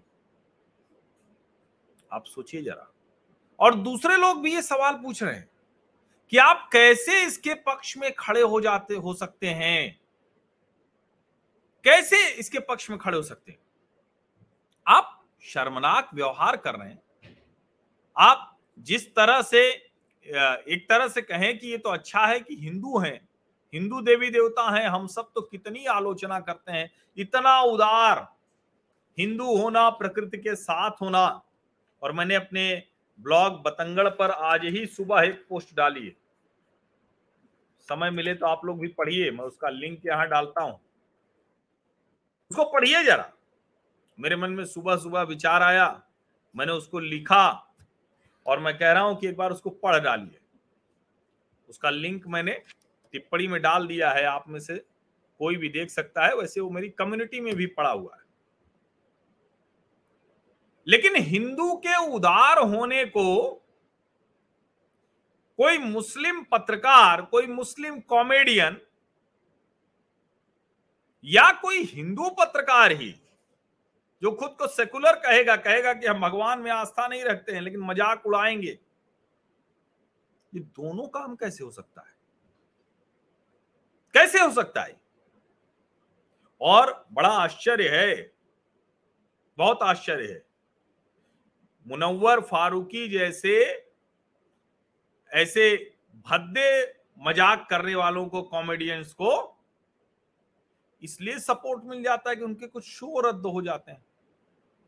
आप 2.12 2.26
सोचिए 2.26 2.62
जरा। 2.62 2.88
और 3.60 3.76
दूसरे 3.76 4.18
लोग 4.18 4.42
भी 4.42 4.54
ये 4.54 4.62
सवाल 4.62 4.94
पूछ 4.94 5.22
रहे 5.24 5.34
हैं 5.36 5.50
कि 6.32 6.38
आप 6.38 6.70
कैसे 6.74 7.22
इसके 7.24 7.54
पक्ष 7.54 7.96
में 7.98 8.12
खड़े 8.20 8.42
हो 8.42 8.62
जाते, 8.62 8.94
हो 8.96 9.14
सकते 9.14 9.48
हैं? 9.48 10.00
कैसे 11.86 12.28
इसके 12.30 12.60
पक्ष 12.60 12.90
में 12.90 12.98
खड़े 13.00 13.16
हो 13.18 13.24
सकते 13.24 13.52
हैं? 13.52 13.60
आप 14.88 15.18
शर्मनाक 15.44 16.10
व्यवहार 16.14 16.58
कर 16.58 16.76
रहे 16.76 16.90
हैं। 16.90 17.36
आप 18.16 18.58
जिस 18.80 19.08
तरह 19.16 19.42
से 19.42 19.62
एक 19.68 20.86
तरह 20.90 21.08
से 21.08 21.22
कहें 21.22 21.58
कि 21.60 21.68
ये 21.68 21.78
तो 21.78 21.90
अच्छा 21.90 22.26
है 22.26 22.40
कि 22.40 22.56
हिंदू 22.56 22.98
हैं 23.00 23.20
हिंदू 23.74 24.02
देवी 24.02 24.30
देवता 24.30 24.70
हैं, 24.72 24.88
हम 24.88 25.08
सब 25.08 25.32
तो 25.36 25.42
कितनी 25.42 25.86
आलोचना 25.88 26.40
करते 26.40 26.72
हैं। 26.72 26.90
इतना 27.18 27.60
उदार 27.62 28.28
हिंदू 29.18 29.56
होना, 29.58 29.90
प्रकृति 29.90 30.38
के 30.38 30.56
साथ 30.56 31.02
होना। 31.02 31.42
और 32.02 32.12
मैंने 32.12 32.36
अपने 32.36 32.84
ब्लॉग 33.20 33.62
बतंगड़ 33.64 34.08
पर 34.10 34.32
आज 34.32 34.66
ही 34.66 34.86
सुबह 34.86 35.22
एक 35.22 35.46
पोस्ट 35.50 35.76
डाली 35.76 36.06
है। 36.06 36.16
समय 37.88 38.12
मिले 38.12 38.34
तो 38.34 38.46
आप 38.46 38.66
लोग 38.66 38.80
भी 38.80 38.88
पढ़िए, 38.88 39.32
मैं 39.32 39.46
उसका 39.46 39.70
लिंक 39.70 40.06
यहाँ 40.06 40.28
डालता 40.28 40.62
हूँ। 40.62 40.80
उसको 42.52 42.64
पढ़िए 42.64 43.04
जरा। 43.04 43.32
मेरे 44.18 44.36
मन 44.36 44.52
में 44.52 44.66
सुबह 44.66 44.96
सुबह 44.96 45.22
विचार 45.22 45.64
आया, 45.64 46.02
मैंने 46.56 46.72
उसको 46.72 47.00
लिखा 47.00 47.48
और 48.46 48.60
मैं 48.60 48.78
कह 48.78 48.92
रहा 48.92 49.04
हूँ 49.04 49.16
कि 49.20 49.28
एक 49.28 49.38
बार 49.38 49.52
उसको 49.52 49.70
पढ़ 49.70 50.00
डालिए। 50.00 50.40
उसका 51.70 51.90
लिंक 51.90 52.28
मैंने 52.28 52.62
टिप्पणी 53.14 53.48
में 53.48 53.62
डाल 53.62 53.88
दिया 53.88 54.12
है, 54.12 54.24
आप 54.26 54.46
में 54.50 54.60
से 54.60 54.78
कोई 55.40 55.56
भी 55.56 55.70
देख 55.70 55.90
सकता 55.90 56.26
है, 56.26 56.36
वैसे 56.36 56.62
वो 56.62 56.70
मेरी 56.70 56.90
कम्युनिटी 56.90 57.40
में 57.40 57.56
भी 57.56 57.66
पड़ा 57.68 57.90
हुआ 57.90 58.16
है। 58.16 58.22
लेकिन 60.88 61.16
हिंदू 61.16 61.74
के 61.78 61.96
उदार 62.08 62.60
होने 62.60 63.04
को 63.06 63.50
कोई 65.60 65.78
मुस्लिम 65.78 66.42
पत्रकार, 66.44 67.22
कोई 67.22 67.48
मुस्लिम 67.48 68.00
कॉमेडियन 68.00 68.78
या 71.26 71.52
कोई 71.52 71.84
हिंदू 71.84 72.30
पत्रकार 72.30 72.92
ही, 72.92 73.14
जो 74.22 74.32
खुद 74.32 74.56
को 74.60 74.68
सेकुलर 74.68 75.16
कहेगा 75.16 75.56
कहेगा 75.56 75.94
कि 75.94 76.08
हम 76.08 76.22
भगवान 76.22 76.60
में 76.60 76.72
आस्था 76.72 77.08
नहीं 77.08 77.24
रखते 77.24 77.52
हैं, 77.52 77.62
लेकिन 77.62 77.82
मज़ाक 77.82 78.26
उड़ाएँगे, 78.26 78.80
ये 80.54 80.60
दोनों 80.60 81.08
काम 81.08 81.36
कैसे 81.36 81.64
हो 81.64 81.72
सकता 81.72 82.02
है? 82.02 82.11
कैसे 84.14 84.40
हो 84.40 84.52
सकता 84.52 84.82
है? 84.82 85.02
और 86.62 87.08
बड़ा 87.12 87.30
आश्चर्य 87.30 87.90
है, 87.90 88.34
बहुत 89.58 89.80
आश्चर्य 89.84 90.28
है। 90.28 90.46
मुनव्वर 91.88 92.42
फारूकी 92.42 93.10
जैसे, 93.10 93.86
ऐसे 95.32 95.96
भद्दे 96.28 97.00
मज़ाक 97.20 97.68
करने 97.70 97.96
वालों 97.96 98.26
को 98.26 98.42
कॉमेडियंस 98.42 99.14
को, 99.14 99.58
इसलिए 101.04 101.40
सपोर्ट 101.40 101.84
मिल 101.84 102.04
जाता 102.04 102.30
है 102.30 102.36
कि 102.36 102.42
उनके 102.42 102.68
कुछ 102.68 102.84
शो 102.84 103.20
रद्द 103.20 103.46
हो 103.46 103.62
जाते 103.62 103.92
हैं। 103.92 104.06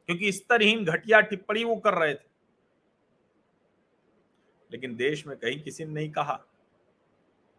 क्योंकि 0.06 0.32
स्तरहीन 0.32 0.86
घटिया 0.86 1.22
टिप्पणी 1.22 1.64
वो 1.64 1.76
कर 1.76 1.94
रहे 1.94 2.14
थे। 2.14 2.34
लेकिन 4.72 4.96
देश 4.96 5.28
में 5.28 5.38
कहीं 5.38 5.62
किसी 5.62 5.86
ने 5.86 5.94
नहीं 5.94 6.12
कहा। 6.12 6.46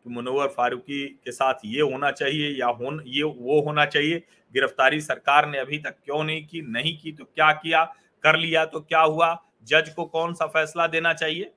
कि 0.06 0.10
मुनवर 0.10 0.48
फारूकी 0.48 1.04
के 1.24 1.32
साथ 1.32 1.54
ये 1.64 1.80
होना 1.82 2.10
चाहिए 2.10 2.48
या 2.50 2.66
होन, 2.68 3.02
ये 3.06 3.22
वो 3.22 3.60
होना 3.60 3.84
चाहिए। 3.86 4.22
गिरफ्तारी 4.54 5.00
सरकार 5.00 5.48
ने 5.48 5.58
अभी 5.58 5.78
तक 5.78 5.96
क्यों 6.04 6.22
नहीं 6.24 6.46
की 6.46 6.60
नहीं 6.62 6.96
की 6.98 7.12
तो 7.12 7.24
क्या 7.24 7.52
किया, 7.52 7.84
कर 8.24 8.36
लिया 8.36 8.64
तो 8.66 8.80
क्या 8.80 9.00
हुआ, 9.00 9.36
जज 9.64 9.88
को 9.88 10.04
कौन 10.06 10.34
सा 10.34 10.46
फैसला 10.46 10.86
देना 10.86 11.12
चाहिए? 11.14 11.52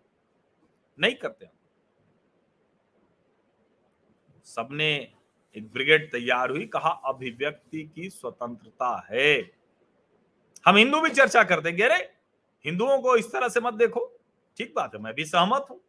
नहीं 0.98 1.16
करते 1.16 1.50
सबने 4.48 4.88
एक 5.56 5.72
ब्रिगेड 5.74 6.12
तैयार 6.12 6.50
हुई, 6.50 6.66
कहा 6.66 6.90
अभिव्यक्ति 7.06 7.84
की 7.96 8.10
स्वतंत्रता 8.10 9.08
है। 9.12 9.52
हम 10.66 10.76
हिंदू 10.76 11.00
भी 11.02 11.10
चर्चा 11.10 11.44
करते 11.44 11.72
हिंदुओं 12.66 12.98
को 13.02 13.16
इस 13.18 13.32
तरह 13.32 13.50
से 13.50 13.60
मत 13.60 13.74
देखो। 13.74 14.06
ठीक 14.58 14.74
बात 14.76 14.96
है, 14.96 15.02
मैं 15.02 15.14
भी 15.14 15.26
सहमत 15.26 15.66
हूँ। 15.70 15.80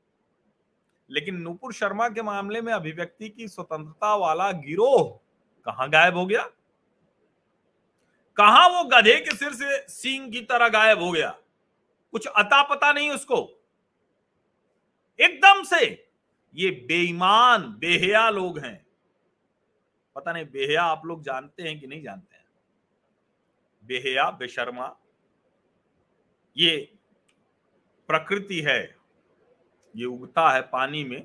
लेकिन 1.11 1.37
नूपुर 1.37 1.73
शर्मा 1.73 2.09
के 2.09 2.23
मामले 2.23 2.62
में 2.62 2.73
अभिव्यक्ति 2.73 3.29
की 3.29 3.49
स्वतंत्रता 3.49 4.16
वाला 4.16 4.53
गिरोह 4.53 5.21
कहाँ 5.64 5.90
गायब 5.90 6.16
हो 6.16 6.27
गया? 6.27 6.42
कहा 8.37 8.66
वो 8.66 8.85
गधे 8.85 9.21
के 9.21 9.37
सिर 9.37 9.53
से 9.53 9.88
सींग 9.88 10.33
की 10.33 10.40
तरह 10.40 10.68
गायब 10.68 11.03
हो 11.03 11.12
गया? 11.12 11.38
कुछ 12.12 12.27
अता 12.27 12.62
पता 12.62 12.92
नहीं 12.92 13.11
उसको। 13.11 13.64
एकदम 15.21 15.62
से 15.62 16.09
ये 16.55 16.71
बेईमान, 16.71 17.77
बेहया 17.79 18.31
लोग 18.31 18.59
हैं। 18.59 18.87
पता 20.14 20.33
नहीं, 20.33 20.44
बेहया 20.44 20.83
आप 20.83 21.07
लोग 21.07 21.23
जानते 21.23 21.62
हैं 21.62 21.81
कि 21.81 21.87
नहीं 21.87 22.03
जानते 22.03 22.37
हैं? 22.37 22.44
बेहया, 23.85 24.31
बेशर्मा, 24.31 24.97
ये 26.57 26.99
प्रकृति 28.09 28.61
है। 28.61 28.98
ये 29.94 30.05
उगता 30.05 30.48
है 30.51 30.61
पानी 30.62 31.03
में, 31.05 31.24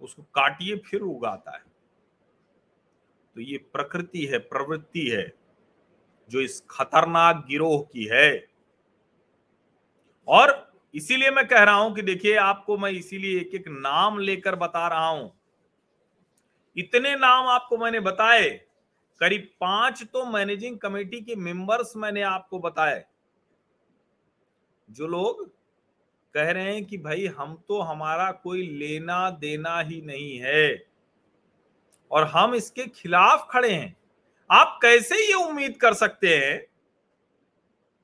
उसको 0.00 0.22
काटिए, 0.34 0.76
फिर 0.78 1.00
उगाता 1.00 1.56
है। 1.56 1.64
तो 3.36 3.40
ये 3.40 3.58
प्रकृति 3.72 4.24
है, 4.26 4.38
प्रवृत्ति 4.38 5.06
है, 5.08 5.32
जो 6.30 6.40
इस 6.40 6.62
खतरनाक 6.70 7.44
गिरोह 7.48 7.80
की 7.82 8.04
है। 8.06 8.46
और 10.28 10.72
इसीलिए 10.94 11.30
मैं 11.30 11.46
कह 11.48 11.62
रहा 11.62 11.74
हूँ 11.74 11.94
कि 11.94 12.02
देखिए, 12.02 12.34
आपको 12.36 12.76
मैं 12.78 12.90
इसीलिए 12.90 13.40
एक 13.40 13.54
एक 13.54 13.68
नाम 13.68 14.18
लेकर 14.18 14.56
बता 14.56 14.86
रहा 14.88 15.08
हूँ। 15.08 15.32
इतने 16.76 17.14
नाम 17.16 17.46
आपको 17.46 17.76
मैंने 17.78 18.00
बताए, 18.00 18.48
करीब 19.20 19.48
पाँच 19.60 20.02
तो 20.02 20.24
मैनेजिंग 20.26 20.78
कमेटी 20.78 21.20
के 21.20 21.34
मेंबर्स 21.36 21.96
मैंने 21.96 22.22
आपको 22.22 22.58
बताए, 22.58 23.04
जो 24.88 25.06
लोग 25.06 25.50
कह 26.34 26.50
रहे 26.50 26.72
हैं 26.74 26.84
कि 26.84 26.98
भाई 26.98 27.26
हम 27.38 27.54
तो 27.68 27.80
हमारा 27.80 28.30
कोई 28.32 28.66
लेना 28.68 29.30
देना 29.30 29.78
ही 29.80 30.00
नहीं 30.02 30.38
है। 30.38 30.86
और 32.10 32.24
हम 32.24 32.54
इसके 32.54 32.86
खिलाफ 32.86 33.46
खड़े 33.50 33.70
हैं। 33.70 33.96
आप 34.50 34.78
कैसे 34.82 35.16
ये 35.18 35.34
उम्मीद 35.34 35.76
कर 35.76 35.94
सकते 35.94 36.36
हैं? 36.36 36.58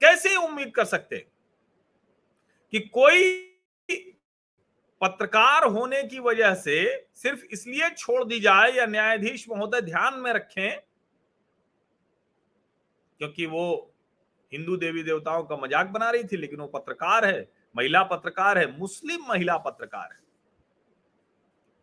कैसे 0.02 0.34
उम्मीद 0.36 0.72
कर 0.74 0.84
सकते 0.84 1.16
हैं? 1.16 1.24
कि 2.72 2.78
कोई 2.88 3.44
पत्रकार 5.00 5.64
होने 5.64 6.02
की 6.02 6.18
वजह 6.18 6.54
से 6.54 6.84
सिर्फ़ 7.14 7.44
इसलिए 7.44 7.90
छोड़ 7.90 8.24
दी 8.24 8.40
जाए 8.40 8.70
या 8.72 8.86
न्यायाधीश 8.86 9.46
महोदय 9.50 9.80
ध्यान 9.80 10.14
में 10.14 10.32
रखें, 10.32 10.80
क्योंकि 13.20 13.46
वो 13.46 13.94
हिंदू 14.52 14.76
देवी 14.76 15.02
देवताओं 15.02 15.42
का 15.44 15.56
मज़ाक 15.56 15.86
बना 15.86 16.10
रही 16.10 16.24
थी, 16.24 16.36
लेकिन 16.36 16.60
वो 16.60 16.66
पत्रकार 16.66 17.24
है। 17.24 17.57
महिला 17.74 18.02
पत्रकार 18.02 18.58
है, 18.58 18.78
मुस्लिम 18.78 19.24
महिला 19.28 19.56
पत्रकार 19.58 20.12
है। 20.12 20.20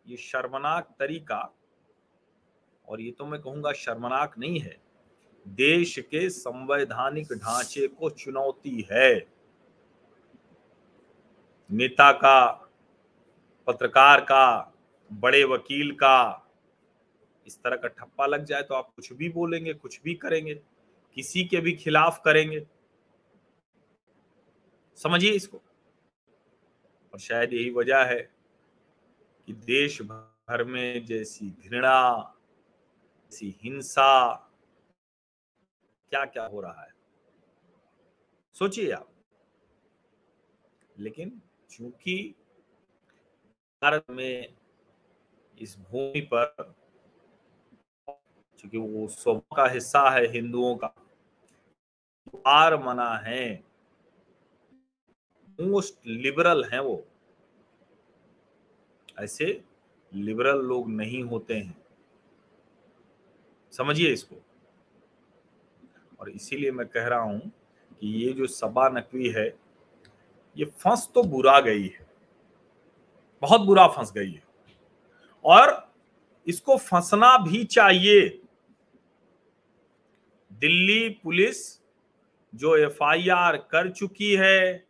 ये 0.06 0.16
शर्मनाक 0.16 0.94
तरीका, 0.98 1.38
और 2.88 3.00
ये 3.00 3.10
तो 3.10 3.26
मैं 3.26 3.40
कहूँगा 3.40 3.72
शर्मनाक 3.74 4.38
नहीं 4.38 4.60
है, 4.60 4.76
देश 5.46 5.98
के 6.00 6.28
संवैधानिक 6.30 7.32
ढांचे 7.32 7.86
को 7.88 8.10
चुनौती 8.10 8.86
है। 8.90 9.14
नेता 11.70 12.10
का, 12.12 12.46
पत्रकार 13.66 14.20
का, 14.20 14.72
बड़े 15.10 15.42
वकील 15.44 15.90
का, 15.92 16.42
इस 17.46 17.58
तरह 17.58 17.76
का 17.76 17.88
ठप्पा 17.88 18.26
लग 18.26 18.44
जाए 18.44 18.62
तो 18.62 18.74
आप 18.74 18.90
कुछ 18.96 19.12
भी 19.12 19.28
बोलेंगे, 19.28 19.72
कुछ 19.74 20.00
भी 20.02 20.14
करेंगे, 20.14 20.54
किसी 21.16 21.44
के 21.44 21.60
भी 21.60 21.72
खिलाफ 21.74 22.20
करेंगे। 22.24 22.66
समझिए 24.98 25.30
इसको। 25.30 25.62
और 27.16 27.20
शायद 27.20 27.52
यही 27.52 27.70
वजह 27.70 27.98
है 27.98 28.30
कि 29.46 29.52
देश 29.52 30.02
भर 30.02 30.64
में 30.64 31.04
जैसी 31.04 31.50
घृणा, 31.50 32.34
जैसी 33.24 33.56
हिंसा 33.62 34.34
क्या 36.10 36.24
क्या 36.24 36.46
हो 36.46 36.60
रहा 36.60 36.82
है? 36.82 36.92
सोचिए 38.54 38.92
आप। 38.92 39.08
लेकिन 40.98 41.42
चूँकि 41.70 42.34
भारत 43.82 44.04
में 44.10 44.54
इस 45.58 45.78
भूमि 45.78 46.20
पर 46.20 46.74
चूँकि 48.58 48.78
वो 48.78 49.08
स्वभाव 49.08 49.56
का 49.56 49.66
हिस्सा 49.66 50.10
है 50.10 50.26
हिंदुओं 50.26 50.76
का 50.76 50.94
हार 52.46 52.76
मना 52.76 53.16
है। 53.16 53.65
मोस्ट 55.60 55.94
लिबरल 56.06 56.64
हैं 56.64 56.80
वो। 56.80 57.04
ऐसे 59.18 59.64
लिबरल 60.14 60.58
लोग 60.58 60.90
नहीं 60.90 61.22
होते 61.22 61.54
हैं। 61.54 61.84
समझिए 63.72 64.12
इसको। 64.12 64.36
और 66.20 66.30
इसीलिए 66.30 66.70
मैं 66.70 66.86
कह 66.86 67.06
रहा 67.06 67.20
हूँ 67.20 67.52
कि 68.00 68.08
ये 68.08 68.32
जो 68.32 68.46
सबा 68.46 68.88
नकवी 68.88 69.28
है, 69.28 69.58
ये 70.56 70.64
फंस 70.64 71.10
तो 71.14 71.22
बुरा 71.22 71.60
गई 71.60 71.86
है। 71.86 72.06
बहुत 73.42 73.60
बुरा 73.60 73.88
फंस 73.88 74.12
गई 74.12 74.32
है। 74.32 74.44
और 75.44 75.92
इसको 76.46 76.76
फंसना 76.76 77.38
भी 77.38 77.64
चाहिए। 77.64 78.42
दिल्ली 80.52 81.08
पुलिस 81.08 81.80
जो 82.54 82.76
एफआईआर 82.76 83.56
कर 83.56 83.90
चुकी 83.90 84.36
है 84.36 84.85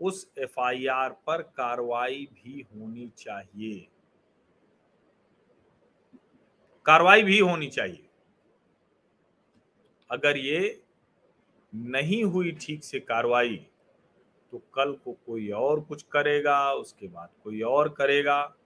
उस 0.00 0.26
एफआईआर 0.38 1.10
पर 1.26 1.42
कार्रवाई 1.56 2.28
भी 2.34 2.66
होनी 2.74 3.08
चाहिए। 3.18 3.86
कार्रवाई 6.86 7.22
भी 7.22 7.38
होनी 7.38 7.68
चाहिए। 7.68 8.08
अगर 10.10 10.36
ये 10.36 10.82
नहीं 11.72 12.22
हुई 12.24 12.52
ठीक 12.52 12.84
से 12.84 13.00
कार्रवाई 13.00 13.56
तो 14.52 14.58
कल 14.74 14.92
को 14.94 15.12
कोई 15.26 15.50
और 15.50 15.80
कुछ 15.80 16.02
करेगा, 16.02 16.72
उसके 16.72 17.08
बाद 17.08 17.30
कोई 17.44 17.60
और 17.62 17.88
करेगा। 17.88 18.56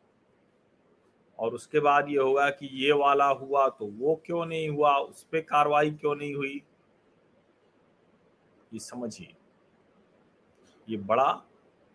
और 1.39 1.55
उसके 1.55 1.81
बाद 1.81 2.09
ये 2.09 2.19
होगा 2.19 2.49
कि 2.51 2.67
ये 2.85 2.93
वाला 2.93 3.27
हुआ 3.27 3.69
तो 3.69 3.87
वो 3.87 4.15
क्यों 4.27 4.45
नहीं 4.47 4.69
हुआ, 4.69 4.97
उस 4.97 5.23
पर 5.23 5.41
कार्रवाई 5.41 5.91
क्यों 5.91 6.15
नहीं 6.15 6.35
हुई? 6.35 6.63
ये 8.73 8.79
समझिए। 8.79 9.35
ये 10.91 10.97
बड़ा 10.97 11.43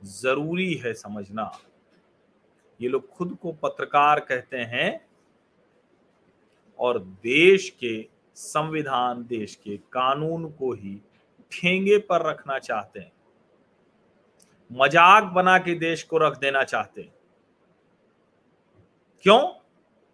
ज़रूरी 0.04 0.74
है 0.74 0.94
समझना। 0.94 1.60
ये 2.82 2.90
लोग 2.90 3.10
खुद 3.10 3.38
को 3.42 3.52
पत्रकार 3.52 4.20
कहते 4.20 4.58
हैं 4.58 5.08
और 6.80 7.00
देश 7.00 7.70
के 7.70 8.08
संविधान, 8.36 9.26
देश 9.26 9.56
के 9.56 9.78
कानून 9.78 10.50
को 10.52 10.74
ही 10.74 11.02
ठेंगे 11.52 11.98
पर 11.98 12.22
रखना 12.22 12.60
चाहते 12.60 13.00
हैं। 13.00 13.12
मज़ाक 14.72 15.24
बना 15.24 15.58
के 15.58 15.76
देश 15.76 16.04
को 16.04 16.18
रख 16.18 16.38
देना 16.40 16.64
चाहते 16.64 17.02
हैं। 17.02 17.14
क्यों? 19.22 19.40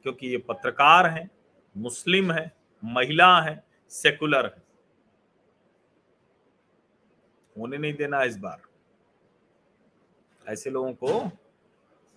क्योंकि 0.03 0.27
ये 0.27 0.37
पत्रकार 0.37 1.07
हैं, 1.07 1.29
मुस्लिम 1.77 2.31
है, 2.31 2.51
महिला 2.83 3.41
है, 3.41 3.63
सेकुलर 3.89 4.45
है। 4.45 4.63
होने 7.55 7.77
नहीं 7.77 7.93
देना 7.93 8.23
इस 8.23 8.37
बार। 8.37 8.61
ऐसे 10.47 10.69
लोगों 10.69 10.93
को 10.93 11.31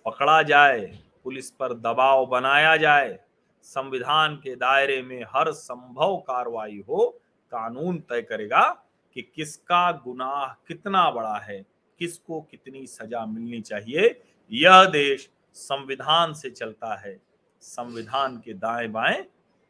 पकड़ा 0.05 0.41
जाए, 0.41 0.99
पुलिस 1.23 1.51
पर 1.51 1.73
दबाव 1.73 2.25
बनाया 2.25 2.77
जाए, 2.77 3.19
संविधान 3.63 4.35
के 4.35 4.55
दायरे 4.55 5.01
में 5.01 5.23
हर 5.23 5.51
संभव 5.51 6.17
कार्रवाई 6.17 6.83
हो, 6.89 7.21
कानून 7.51 7.99
तय 7.99 8.21
करेगा 8.21 8.85
कि 9.13 9.21
किसका 9.21 9.91
गुनाह 9.91 10.53
कितना 10.67 11.11
बड़ा 11.11 11.37
है, 11.37 11.65
किसको 11.99 12.41
कितनी 12.41 12.87
सजा 12.87 13.25
मिलनी 13.25 13.61
चाहिए। 13.61 14.21
यह 14.51 14.85
देश 14.85 15.29
संविधान 15.53 16.33
से 16.33 16.49
चलता 16.49 16.95
है। 16.95 17.21
संविधान 17.61 18.37
के 18.37 18.53
दाएँ 18.53 18.87
बाएँ 18.87 19.25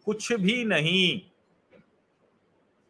कुछ 0.06 0.34
भी 0.34 0.66
नहीं। 0.66 1.22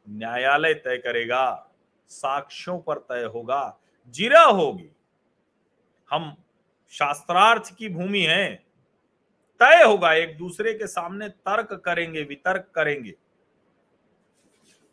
न्यायालय 0.09 0.73
तय 0.73 0.97
करेगा, 0.97 1.69
साक्ष्यों 2.09 2.79
पर 2.79 2.97
तय 2.97 3.23
होगा, 3.23 3.77
जिरा 4.07 4.43
होगी। 4.43 4.94
हम 6.09 6.35
शास्त्रार्थ 6.93 7.73
की 7.77 7.89
भूमि 7.89 8.21
है, 8.21 8.53
तय 9.61 9.83
होगा, 9.83 10.13
एक 10.13 10.37
दूसरे 10.37 10.73
के 10.73 10.87
सामने 10.87 11.29
तर्क 11.29 11.73
करेंगे, 11.85 12.21
वितर्क 12.23 12.71
करेंगे। 12.75 13.13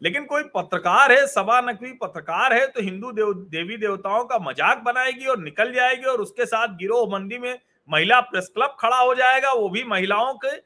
लेकिन 0.03 0.25
कोई 0.25 0.43
पत्रकार 0.55 1.13
है, 1.13 1.27
सभा 1.27 1.61
नकवी 1.61 1.93
पत्रकार 1.93 2.53
है 2.53 2.67
तो 2.67 2.83
हिंदू 2.83 3.13
देव, 3.13 3.33
देवी 3.35 3.77
देवताओं 3.77 4.25
का 4.25 4.39
मज़ाक 4.39 4.79
बनाएगी 4.79 5.27
और 5.27 5.39
निकल 5.39 5.73
जाएगी 5.73 6.05
और 6.05 6.21
उसके 6.21 6.47
साथ 6.47 6.77
गिरोह 6.77 7.09
मंदी 7.11 7.39
में 7.39 7.59
महिला 7.89 8.21
प्रेस 8.21 8.51
क्लब 8.55 8.77
खड़ा 8.81 8.97
हो 8.97 9.15
जाएगा। 9.15 9.53
वो 9.53 9.69
भी 9.69 9.85
महिलाओं 9.85 10.35
के, 10.35 10.57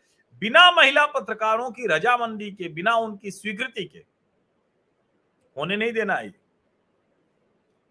बिना 0.43 0.71
महिला 0.71 1.07
पत्रकारों 1.09 1.71
की 1.71 1.87
रजामंदी 1.87 2.51
के, 2.51 2.69
बिना 2.69 2.95
उनकी 2.97 3.31
स्वीकृति 3.31 3.85
के। 3.85 3.99
होने 5.57 5.77
नहीं 5.77 5.93
देना 5.93 6.15
है। 6.15 6.35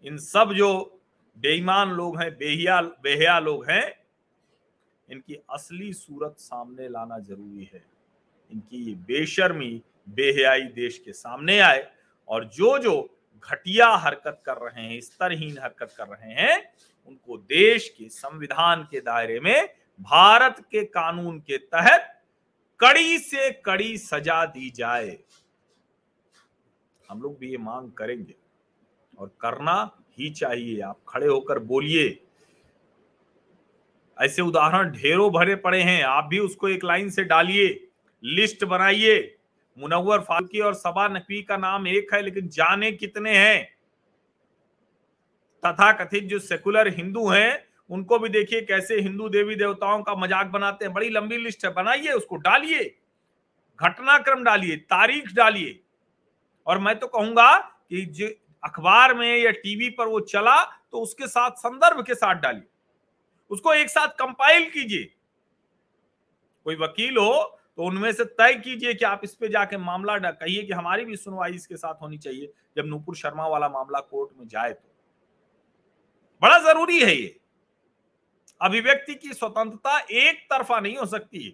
इन 0.04 0.18
सब 0.18 0.52
जो 0.52 0.95
बेईमान 1.38 1.90
लोग 1.90 2.20
हैं, 2.20 2.36
बेहिया 2.38 2.80
बेहिया 2.82 3.38
लोग 3.38 3.70
हैं। 3.70 4.06
इनकी 5.10 5.34
असली 5.50 5.92
सूरत 5.92 6.36
सामने 6.38 6.88
लाना 6.88 7.18
ज़रूरी 7.18 7.70
है। 7.74 7.84
इनकी 8.50 8.76
ये 8.76 8.94
बेशर्मी, 8.94 9.82
बेहयाई 10.08 10.62
देश 10.62 10.98
के 10.98 11.12
सामने 11.12 11.58
आए 11.58 11.92
और 12.28 12.44
जो 12.44 12.78
जो 12.78 13.18
घटिया 13.44 13.88
हरकत 13.88 14.42
कर 14.46 14.56
रहे 14.56 14.84
हैं, 14.86 15.00
स्तरहीन 15.00 15.58
हरकत 15.58 15.94
कर 15.96 16.08
रहे 16.08 16.32
हैं, 16.32 16.72
उनको 17.06 17.36
देश 17.36 17.88
के 17.88 18.08
संविधान 18.08 18.88
के 18.90 19.00
दायरे 19.00 19.40
में, 19.40 19.68
भारत 20.00 20.64
के 20.70 20.84
कानून 20.84 21.40
के 21.40 21.56
तहत 21.56 22.12
कड़ी 22.80 23.18
से 23.18 23.50
कड़ी 23.50 23.98
सजा 23.98 24.44
दी 24.46 24.70
जाए। 24.70 25.18
हम 27.10 27.22
लोग 27.22 27.38
भी 27.38 27.50
ये 27.50 27.58
मांग 27.58 27.92
करेंगे। 27.92 28.34
और 29.18 29.36
करना 29.40 29.98
ही 30.18 30.30
चाहिए। 30.30 30.80
आप 30.80 31.00
खड़े 31.08 31.26
होकर 31.26 31.58
बोलिए। 31.58 32.22
ऐसे 34.16 34.42
उदाहरण 34.42 34.90
ढेरों 34.90 35.30
भरे 35.32 35.54
पड़े 35.56 35.82
हैं। 35.82 36.02
आप 36.02 36.24
भी 36.24 36.38
उसको 36.38 36.68
एक 36.68 36.84
लाइन 36.84 37.10
से 37.10 37.24
डालिए। 37.24 37.88
लिस्ट 38.24 38.64
बनाइए। 38.64 39.36
मुनव्वर 39.78 40.20
फारूकी 40.20 40.60
और 40.60 40.74
सबा 40.74 41.08
नकवी 41.08 41.42
का 41.42 41.56
नाम 41.56 41.88
एक 41.88 42.14
है, 42.14 42.22
लेकिन 42.22 42.48
जाने 42.48 42.92
कितने 42.92 43.36
हैं। 43.36 43.64
तथा 45.64 45.92
कथित 45.92 46.24
जो 46.24 46.38
सेकुलर 46.38 46.88
हिंदू 46.88 47.28
हैं, 47.28 47.64
उनको 47.90 48.18
भी 48.18 48.28
देखिए 48.28 48.60
कैसे 48.60 49.00
हिंदू 49.00 49.28
देवी 49.28 49.54
देवताओं 49.56 50.02
का 50.02 50.14
मज़ाक 50.14 50.46
बनाते 50.46 50.84
हैं। 50.84 50.94
बड़ी 50.94 51.08
लंबी 51.08 51.36
लिस्ट 51.36 51.64
है। 51.64 51.72
बनाइए 51.72 52.12
उसको, 52.12 52.36
डालिए। 52.36 52.84
घटनाक्रम 53.78 54.44
डालिए, 54.44 54.76
तारीख 54.76 55.34
डालिए। 55.34 55.80
और 56.66 56.78
मैं 56.78 56.98
तो 56.98 57.06
कहूँगा 57.06 57.56
कि 57.58 58.04
अखबार 58.62 59.14
में 59.14 59.36
या 59.36 59.50
टीवी 59.52 59.90
पर 59.90 60.06
वो 60.06 60.20
चला 60.22 60.62
तो 60.64 61.00
उसके 61.00 61.26
साथ 61.26 61.50
संदर्भ 61.56 62.04
के 62.06 62.14
साथ 62.14 62.34
डालिए। 62.34 62.68
उसको 63.50 63.74
एक 63.74 63.90
साथ 63.90 64.08
कंपाइल 64.18 64.70
कीजिए। 64.70 65.12
कोई 66.66 66.76
वकील 66.76 67.16
हो 67.16 67.42
तो 67.78 67.84
उनमें 67.84 68.12
से 68.12 68.24
तय 68.24 68.54
कीजिए 68.54 68.94
कि 68.94 69.04
आप 69.04 69.20
इस 69.24 69.34
पे 69.34 69.48
जाके 69.48 69.76
मामला 69.76 70.16
कहिए 70.20 70.62
कि 70.62 70.72
हमारी 70.72 71.04
भी 71.04 71.16
सुनवाई 71.16 71.52
इसके 71.52 71.76
साथ 71.76 71.94
होनी 72.02 72.18
चाहिए, 72.18 72.52
जब 72.76 72.86
नूपुर 72.86 73.16
शर्मा 73.16 73.46
वाला 73.46 73.68
मामला 73.68 74.00
कोर्ट 74.00 74.30
में 74.38 74.46
जाए 74.48 74.72
तो। 74.72 74.88
बड़ा 76.42 76.58
ज़रूरी 76.58 77.00
है 77.00 77.14
ये। 77.14 77.38
अभिव्यक्ति 78.60 79.14
की 79.14 79.32
स्वतंत्रता 79.32 79.98
एक 80.00 80.40
तरफा 80.50 80.80
नहीं 80.80 80.96
हो 80.96 81.06
सकती 81.06 81.42
है। 81.44 81.52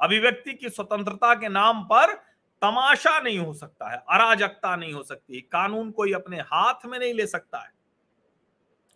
अभिव्यक्ति 0.00 0.52
की 0.52 0.68
स्वतंत्रता 0.68 1.34
के 1.34 1.48
नाम 1.48 1.82
पर 1.82 2.14
तमाशा 2.62 3.20
नहीं 3.20 3.38
हो 3.38 3.54
सकता 3.54 3.90
है, 3.90 3.96
अराजकता 3.96 4.76
नहीं 4.76 4.92
हो 4.92 5.02
सकती, 5.02 5.40
कानून 5.40 5.90
कोई 5.90 6.12
अपने 6.12 6.40
हाथ 6.40 6.86
में 6.86 6.98
नहीं 6.98 7.14
ले 7.14 7.26
सकता 7.26 7.58
है। 7.58 7.70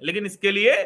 लेकिन 0.02 0.26
इसके 0.26 0.50
लिए 0.50 0.82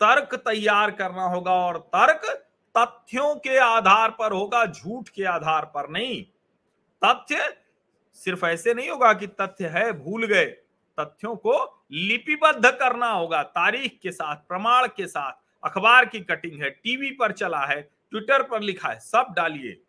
तर्क 0.00 0.34
तैयार 0.34 0.90
करना 0.90 1.24
होगा 1.24 1.52
और 1.52 1.78
तर्क 1.78 2.42
तथ्यों 2.78 3.36
के 3.36 3.58
आधार 3.58 4.10
पर 4.10 4.32
होगा, 4.32 4.66
झूठ 4.66 5.08
के 5.08 5.24
आधार 5.24 5.64
पर 5.64 5.88
नहीं। 5.90 6.24
तथ्य 7.04 7.62
सिर्फ़ 8.14 8.46
ऐसे 8.46 8.74
नहीं 8.74 8.88
होगा 8.88 9.12
कि 9.12 9.26
तथ्य 9.26 9.66
है, 9.66 9.92
भूल 9.92 10.26
गए। 10.26 10.46
तथ्यों 11.00 11.36
को 11.36 11.86
लिपिबद्ध 11.92 12.70
करना 12.70 13.06
होगा, 13.06 13.42
तारीख 13.42 13.98
के 14.02 14.12
साथ, 14.12 14.36
प्रमाण 14.36 14.86
के 14.86 15.06
साथ, 15.06 15.32
अखबार 15.64 16.06
की 16.06 16.20
कटिंग 16.20 16.62
है, 16.62 16.70
टीवी 16.70 17.10
पर 17.10 17.32
चला 17.32 17.60
है, 17.60 17.90
ट्विटर 18.10 18.42
पर 18.42 18.60
लिखा 18.60 18.88
है, 18.88 18.98
सब 18.98 19.26
डालिए। 19.36 19.82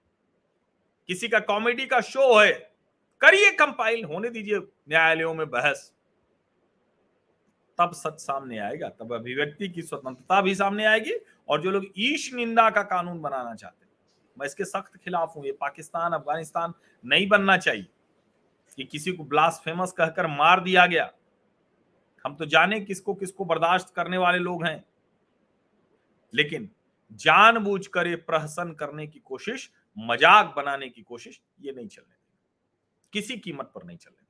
किसी 1.08 1.28
का 1.28 1.39
कॉमेडी 1.39 1.86
का 1.86 2.02
शो 2.02 2.39
है, 2.39 2.54
करिए 3.22 3.52
कंपाइल 3.52 4.06
होने 4.06 4.30
दीजिए 4.30 4.58
न्यायालयों 4.58 5.34
में 5.34 5.50
बहस। 5.50 5.93
तब 7.78 7.91
सच 7.93 8.20
सामने 8.20 8.58
आएगा, 8.58 8.89
तब 8.89 9.13
अभिव्यक्ति 9.13 9.70
की 9.70 9.82
स्वतंत्रता 9.82 10.41
भी 10.41 10.56
सामने 10.56 10.86
आएगी 10.86 11.13
और 11.50 11.62
जो 11.62 11.72
लोग 11.72 11.86
ईश 11.98 12.34
निंदा 12.34 12.70
का 12.70 12.84
कानून 12.84 13.22
बनाना 13.22 13.56
चाहते 13.56 13.86
हैं, 13.86 13.91
मैं 14.39 14.46
इसके 14.46 14.65
सख्त 14.65 14.98
खिलाफ 14.98 15.34
हूँ, 15.38 15.46
ये 15.46 15.52
पाकिस्तान, 15.52 16.12
अफ़गानिस्तान 16.13 16.74
नहीं 17.06 17.28
बनना 17.28 17.58
चाहिए। 17.58 17.88
कि 18.78 18.84
किसी 18.84 19.12
को 19.12 19.24
ब्लास्ट 19.24 19.63
फ़ेमस 19.63 19.91
कहकर 19.91 20.28
मार 20.28 20.63
दिया 20.63 20.86
गया। 20.86 21.13
हम 22.26 22.36
तो 22.36 22.46
जाने 22.46 22.80
किसको 22.82 23.13
किसको 23.13 23.46
बर्दाश्त 23.46 23.93
करने 23.96 24.17
वाले 24.17 24.38
लोग 24.38 24.65
हैं। 24.65 24.86
लेकिन 26.34 26.70
जानबूझकर 27.12 28.08
ये 28.08 28.15
प्रहसन 28.15 28.74
करने 28.74 29.08
की 29.08 29.20
कोशिश 29.20 29.72
मज़ाक 29.98 30.54
बनाने 30.56 30.90
की 30.90 31.02
कोशिश 31.04 31.40
ये 31.62 31.72
नहीं 31.72 31.88
चलने 31.88 32.16
किसी 33.14 33.38
कीमत 33.38 33.72
पर 33.76 33.84
नहीं 33.84 33.98
चलने 33.98 34.26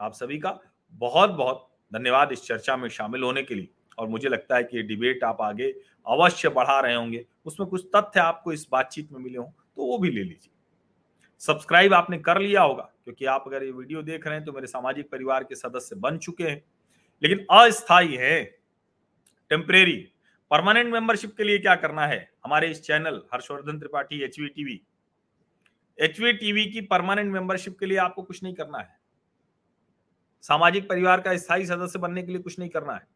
आप 0.00 0.12
सभी 0.14 0.38
का 0.38 0.58
बहुत 0.94 1.30
बहुत 1.32 1.68
धन्यवाद 1.92 2.32
इस 2.32 2.44
चर्चा 2.44 2.76
में 2.76 2.88
शामिल 2.90 3.22
होने 3.22 3.42
के 3.42 3.54
लिए। 3.54 3.68
और 3.98 4.08
मुझे 4.08 4.28
लगता 4.28 4.56
है 4.56 4.64
कि 4.64 4.76
ये 4.76 4.82
डिबेट 4.84 5.24
आप 5.24 5.40
आगे 5.42 5.70
अवश्य 6.06 6.48
बढ़ा 6.50 6.78
रहे 6.80 6.94
होंगे। 6.94 7.24
उसमें 7.46 7.68
कुछ 7.68 7.84
तथ्य 7.96 8.20
आपको 8.20 8.52
इस 8.52 8.66
बातचीत 8.72 9.12
में 9.12 9.18
मिले 9.20 9.38
हों 9.38 9.46
तो 9.46 9.84
वो 9.84 9.98
भी 9.98 10.10
ले 10.10 10.22
लीजिए। 10.22 10.52
सब्सक्राइब 11.40 11.94
आपने 11.94 12.18
कर 12.20 12.40
लिया 12.40 12.62
होगा, 12.62 12.82
क्योंकि 13.04 13.24
आप 13.26 13.44
अगर 13.46 13.62
ये 13.62 13.70
वीडियो 13.72 14.02
देख 14.02 14.26
रहे 14.26 14.36
हैं 14.36 14.44
तो 14.44 14.52
मेरे 14.52 14.66
सामाजिक 14.66 15.10
परिवार 15.10 15.44
के 15.44 15.54
सदस्य 15.56 15.96
बन 15.96 16.18
चुके 16.18 16.44
हैं। 16.44 16.62
लेकिन 17.22 17.46
अस्थायी 17.52 18.16
है 18.16 18.42
टेम्परेरी 19.50 19.96
परमानेंट 20.50 20.92
मेंबरशिप 20.92 21.34
के 21.36 21.44
लिए 21.44 21.58
क्या 21.58 21.74
करना 21.76 22.06
है? 22.06 22.30
हमारे 22.44 22.70
इस 22.70 22.82
channel 22.82 23.22
Harshvardhan 23.32 23.78
Tripathi 23.78 24.22
H 24.22 24.36
TV 24.38 24.80
H 25.98 26.20
TV 26.20 26.64
की 26.66 26.80
परमानेंट 26.86 27.32
मेंबरशिप 27.32 27.78
के 27.78 27.86
लिए 27.86 27.98
आपको 27.98 28.22
कुछ 28.22 28.42
नहीं 28.42 28.54
करना 28.54 28.78
है। 28.78 28.98
सामाजिक 30.44 30.88
परिवार 30.88 31.20
का 31.20 31.36
स्थायी 31.36 31.66
सदस्य 31.66 31.98
बनने 31.98 32.22
के 32.22 32.32
लिए 32.32 32.40
कुछ 32.42 32.58
नहीं 32.58 32.68
करना 32.68 32.94
है। 32.94 33.06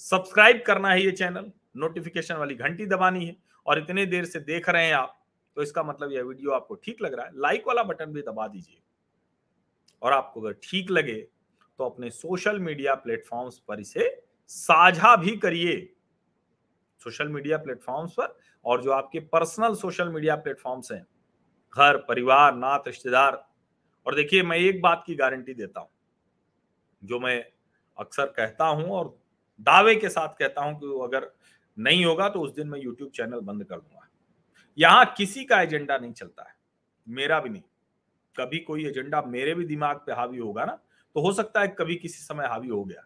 सब्सक्राइब 0.00 0.62
करना 0.66 0.90
है 0.90 1.02
ये 1.02 1.10
चैनल 1.12 1.50
नोटिफिकेशन 1.76 2.34
वाली 2.34 2.54
घंटी 2.56 2.86
दबानी 2.86 3.24
है 3.26 3.36
और 3.66 3.78
इतने 3.78 4.04
देर 4.06 4.24
से 4.24 4.40
देख 4.40 4.68
रहे 4.68 4.86
हैं 4.86 4.94
आप 4.94 5.18
तो 5.56 5.62
इसका 5.62 5.82
मतलब 5.82 6.12
यह 6.12 6.22
वीडियो 6.22 6.50
आपको 6.50 6.74
ठीक 6.74 7.02
लग 7.02 7.14
रहा 7.14 7.26
है। 7.26 7.32
लाइक 7.36 7.64
वाला 7.66 7.82
बटन 7.82 8.12
भी 8.12 8.22
दबा 8.22 8.46
दीजिए। 8.48 8.80
और 10.02 10.12
आपको 10.12 10.40
अगर 10.40 10.52
ठीक 10.62 10.90
लगे 10.90 11.20
तो 11.78 11.84
अपने 11.84 12.10
सोशल 12.10 12.58
मीडिया 12.60 12.94
प्लेटफॉर्म्स 12.96 13.58
पर 13.68 13.80
इसे 13.80 14.08
साझा 14.50 15.14
भी 15.16 15.36
करिए। 15.36 15.74
सोशल 17.04 17.28
मीडिया 17.28 17.58
प्लेटफॉर्म्स 17.58 18.12
पर 18.12 18.36
और 18.64 18.82
जो 18.82 18.90
आपके 18.92 19.20
पर्सनल 19.28 19.74
सोशल 19.76 20.08
मीडिया 20.08 20.36
प्लेटफॉर्म्स 20.38 20.92
हैं, 20.92 21.02
घर, 21.72 21.96
परिवार, 21.98 22.54
नात, 22.56 22.84
रिश्तेदार। 22.86 23.44
और 24.06 24.14
देखिए, 24.14 24.42
मैं 24.42 24.56
एक 24.58 24.80
बात 24.82 25.02
की 25.06 25.14
गारंटी 25.14 25.54
देता 25.54 25.80
हूँ, 25.80 25.88
जो 27.02 27.20
मैं 27.20 27.44
अक्सर 27.98 28.26
कहता 28.28 28.66
हूँ 28.66 28.90
और 28.90 29.16
दावे 29.60 29.94
के 29.96 30.08
साथ 30.10 30.28
कहता 30.38 30.62
हूँ 30.62 30.78
कि 30.80 30.86
अगर 31.04 31.30
नहीं 31.76 32.04
होगा 32.04 32.28
तो 32.28 32.40
उस 32.40 32.54
दिन 32.54 32.68
मैं 32.68 32.78
यूट्यूब 32.80 33.10
चैनल 33.10 33.40
बंद 33.42 33.64
कर 33.64 33.76
दूँगा। 33.76 34.08
यहाँ 34.78 35.12
किसी 35.16 35.44
का 35.44 35.60
एजेंडा 35.62 35.98
नहीं 35.98 36.12
चलता 36.12 36.42
है, 36.42 36.54
मेरा 37.06 37.40
भी 37.40 37.50
नहीं। 37.50 37.62
कभी 38.34 38.58
कोई 38.60 38.86
एजेंडा 38.86 39.22
मेरे 39.22 39.54
भी 39.54 39.64
दिमाग 39.66 39.96
पे 39.96 40.12
हावी 40.12 40.38
होगा 40.38 40.64
ना 40.64 40.78
तो 41.16 41.20
हो 41.20 41.32
सकता 41.32 41.60
है 41.60 41.68
कभी 41.70 41.96
किसी 41.96 42.18
समय 42.18 42.46
हावी 42.46 42.68
हो 42.68 42.84
गया, 42.84 43.04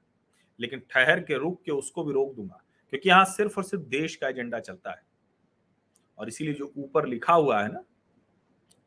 लेकिन 0.58 0.82
ठहर 0.90 1.20
के 1.20 1.38
रुक 1.38 1.60
के 1.64 1.72
उसको 1.72 2.04
भी 2.04 2.12
रोक 2.12 2.34
दूँगा। 2.34 2.62
क्योंकि 2.90 3.08
यहाँ 3.08 3.24
सिर्फ़ 3.24 3.56
और 3.56 3.64
सिर्फ़ 3.64 3.84
देश 3.84 4.16
का 4.16 4.28
एजेंडा 4.28 4.58
चलता 4.58 4.90
है। 4.90 5.02
और 6.18 6.28
इसीलिए 6.28 6.54
जो 6.54 6.72
ऊपर 6.78 7.06
लिखा 7.06 7.32
हुआ 7.32 7.62
है 7.62 7.72
ना, 7.72 7.82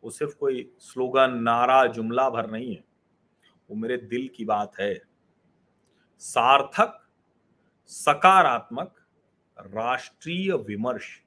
वो 0.03 0.09
सिर्फ़ 0.09 0.35
कोई 0.35 0.73
स्लोगन, 0.79 1.31
नारा, 1.33 1.85
जुमला 1.85 2.29
भर 2.29 2.51
नहीं 2.51 2.75
है। 2.75 2.83
वो 3.69 3.75
मेरे 3.75 3.97
दिल 3.97 4.29
की 4.35 4.45
बात 4.45 4.71
है। 4.79 5.01
सार्थक, 6.19 7.07
सकारात्मक, 7.85 8.95
राष्ट्रीय 9.59 10.53
विमर्श। 10.53 11.23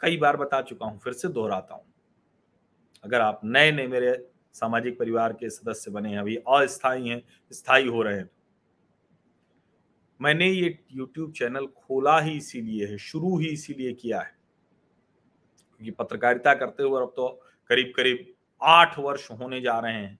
कई 0.00 0.16
बार 0.16 0.36
बता 0.36 0.62
चुका 0.62 0.86
हूँ, 0.86 0.98
फिर 0.98 1.12
से 1.12 1.28
दोहराता 1.28 1.74
हूँ। 1.74 1.84
अगर 3.04 3.20
आप 3.20 3.40
नए 3.44 3.72
नए 3.72 3.86
मेरे 3.86 4.28
सामाजिक 4.52 4.98
परिवार 4.98 5.32
के 5.32 5.50
सदस्य 5.50 5.90
बने 5.90 6.10
हैं, 6.10 6.18
अभी 6.18 6.36
अस्थायी 6.36 7.08
हैं, 7.08 7.22
स्थायी 7.52 7.88
हो 7.88 8.02
रहे 8.02 8.18
हैं 8.18 8.30
मैंने 10.22 10.48
ये 10.48 10.78
YouTube 10.96 11.32
चैनल 11.32 11.66
खोला 11.66 12.18
ही 12.20 12.32
इसीलिए 12.32 12.86
है, 12.86 12.96
शुरू 12.98 13.38
ही 13.38 13.46
इसीलिए 13.46 13.92
किया 13.92 14.20
है। 14.20 14.34
क्योंकि 15.80 15.90
पत्रकारिता 15.92 16.54
करते 16.54 16.82
हुए 16.82 17.00
अब 17.02 17.12
तो 17.16 17.28
करीब 17.70 17.92
करीब 17.96 18.26
आठ 18.60 18.98
वर्ष 18.98 19.30
होने 19.30 19.60
जा 19.60 19.78
रहे 19.78 19.92
हैं। 19.92 20.18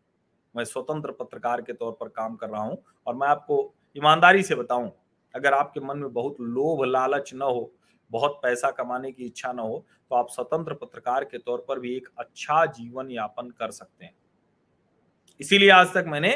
मैं 0.54 0.64
स्वतंत्र 0.64 1.12
पत्रकार 1.12 1.60
के 1.62 1.72
तौर 1.72 1.92
पर 2.00 2.08
काम 2.08 2.34
कर 2.36 2.48
रहा 2.48 2.62
हूँ 2.62 2.82
और 3.06 3.14
मैं 3.14 3.28
आपको 3.28 3.74
ईमानदारी 3.96 4.42
से 4.42 4.54
बताऊँ, 4.54 4.90
अगर 5.34 5.54
आपके 5.54 5.80
मन 5.80 5.98
में 5.98 6.12
बहुत 6.12 6.36
लोभ, 6.40 6.84
लालच 6.84 7.30
न 7.34 7.42
हो, 7.42 7.72
बहुत 8.10 8.38
पैसा 8.42 8.70
कमाने 8.70 9.12
की 9.12 9.24
इच्छा 9.24 9.52
न 9.52 9.58
हो 9.58 9.84
तो 10.10 10.16
आप 10.16 10.28
स्वतंत्र 10.30 10.74
पत्रकार 10.74 11.24
के 11.24 11.38
तौर 11.38 11.64
पर 11.68 11.78
भी 11.80 11.94
एक 11.96 12.08
अच्छा 12.18 12.64
जीवन 12.68 13.10
यापन 13.10 13.50
कर 13.50 13.70
सकते 13.70 14.04
हैं। 14.04 14.14
इसीलिए 15.40 15.70
आज 15.70 15.92
तक 15.94 16.04
मैंने 16.08 16.32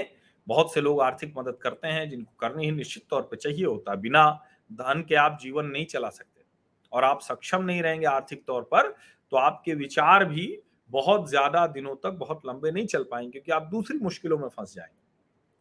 बहुत 0.47 0.73
से 0.75 0.81
लोग 0.81 1.01
आर्थिक 1.03 1.35
मदद 1.39 1.59
करते 1.63 1.89
हैं, 1.89 2.09
जिनको 2.11 2.33
करनी 2.41 2.65
ही 2.65 2.71
निश्चित 2.73 3.07
तौर 3.11 3.23
पर 3.23 3.37
चाहिए 3.37 3.65
होता। 3.65 3.93
है 3.93 4.01
बिना 4.01 4.31
धन 4.71 5.05
के 5.09 5.15
आप 5.17 5.39
जीवन 5.41 5.67
नहीं 5.67 5.87
चला 5.87 6.09
सकते 6.11 6.45
और 6.93 7.05
आप 7.05 7.21
सक्षम 7.23 7.63
नहीं 7.63 7.83
रहेंगे 7.83 8.07
आर्थिक 8.07 8.45
तौर 8.47 8.63
पर 8.65 8.95
तो 9.33 9.37
आपके 9.37 9.75
विचार 9.75 10.25
भी 10.25 10.47
बहुत 10.91 11.29
ज़्यादा 11.31 11.67
दिनों 11.69 11.95
तक 11.97 12.11
बहुत 12.19 12.43
लंबे 12.47 12.71
नहीं 12.71 12.87
चल 12.87 13.03
पाएँगे, 13.03 13.31
क्योंकि 13.31 13.53
आप 13.53 13.63
दूसरी 13.63 13.99
मुश्किलों 13.99 14.39
में 14.39 14.49
फंस 14.49 14.75
जाएँगे, 14.75 15.01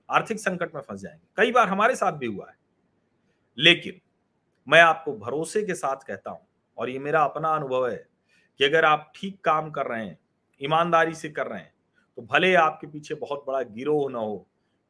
आर्थिक 0.10 0.40
संकट 0.40 0.76
में 0.76 0.82
फंस 0.82 1.02
जाएँगे। 1.02 1.28
कई 1.38 1.52
बार 1.52 1.68
हमारे 1.68 1.96
साथ 1.96 2.12
भी 2.14 2.26
हुआ 2.28 2.46
है। 2.50 2.56
लेकिन 3.58 4.00
मैं 4.68 4.82
आपको 4.82 5.14
भरोसे 5.16 5.64
के 5.64 5.74
साथ 5.76 6.06
कहता 6.08 6.32
हूँ, 6.32 6.40
और 6.78 6.90
ये 6.90 7.00
मेरा 7.00 7.24
अपना 7.24 7.50
अनुभव 7.50 7.88
है, 7.90 8.06
कि 8.60 8.66
अगर 8.66 8.86
आप 8.86 9.12
ठीक 9.16 9.40
काम 9.44 9.70
कर 9.72 9.88
रहे 9.88 10.06
हैं, 10.06 10.18
ईमानदारी 10.62 11.14
से 11.16 11.30
कर 11.30 11.48
रहे 11.48 11.60
हैं 11.60 11.74
तो 12.18 12.22
भले 12.24 12.54
आपके 12.56 12.88
पीछे 12.88 13.16
बहुत 13.16 13.44
बड़ा 13.48 13.62
गिरोह 13.64 14.10
ना 14.12 14.20
हो 14.20 14.46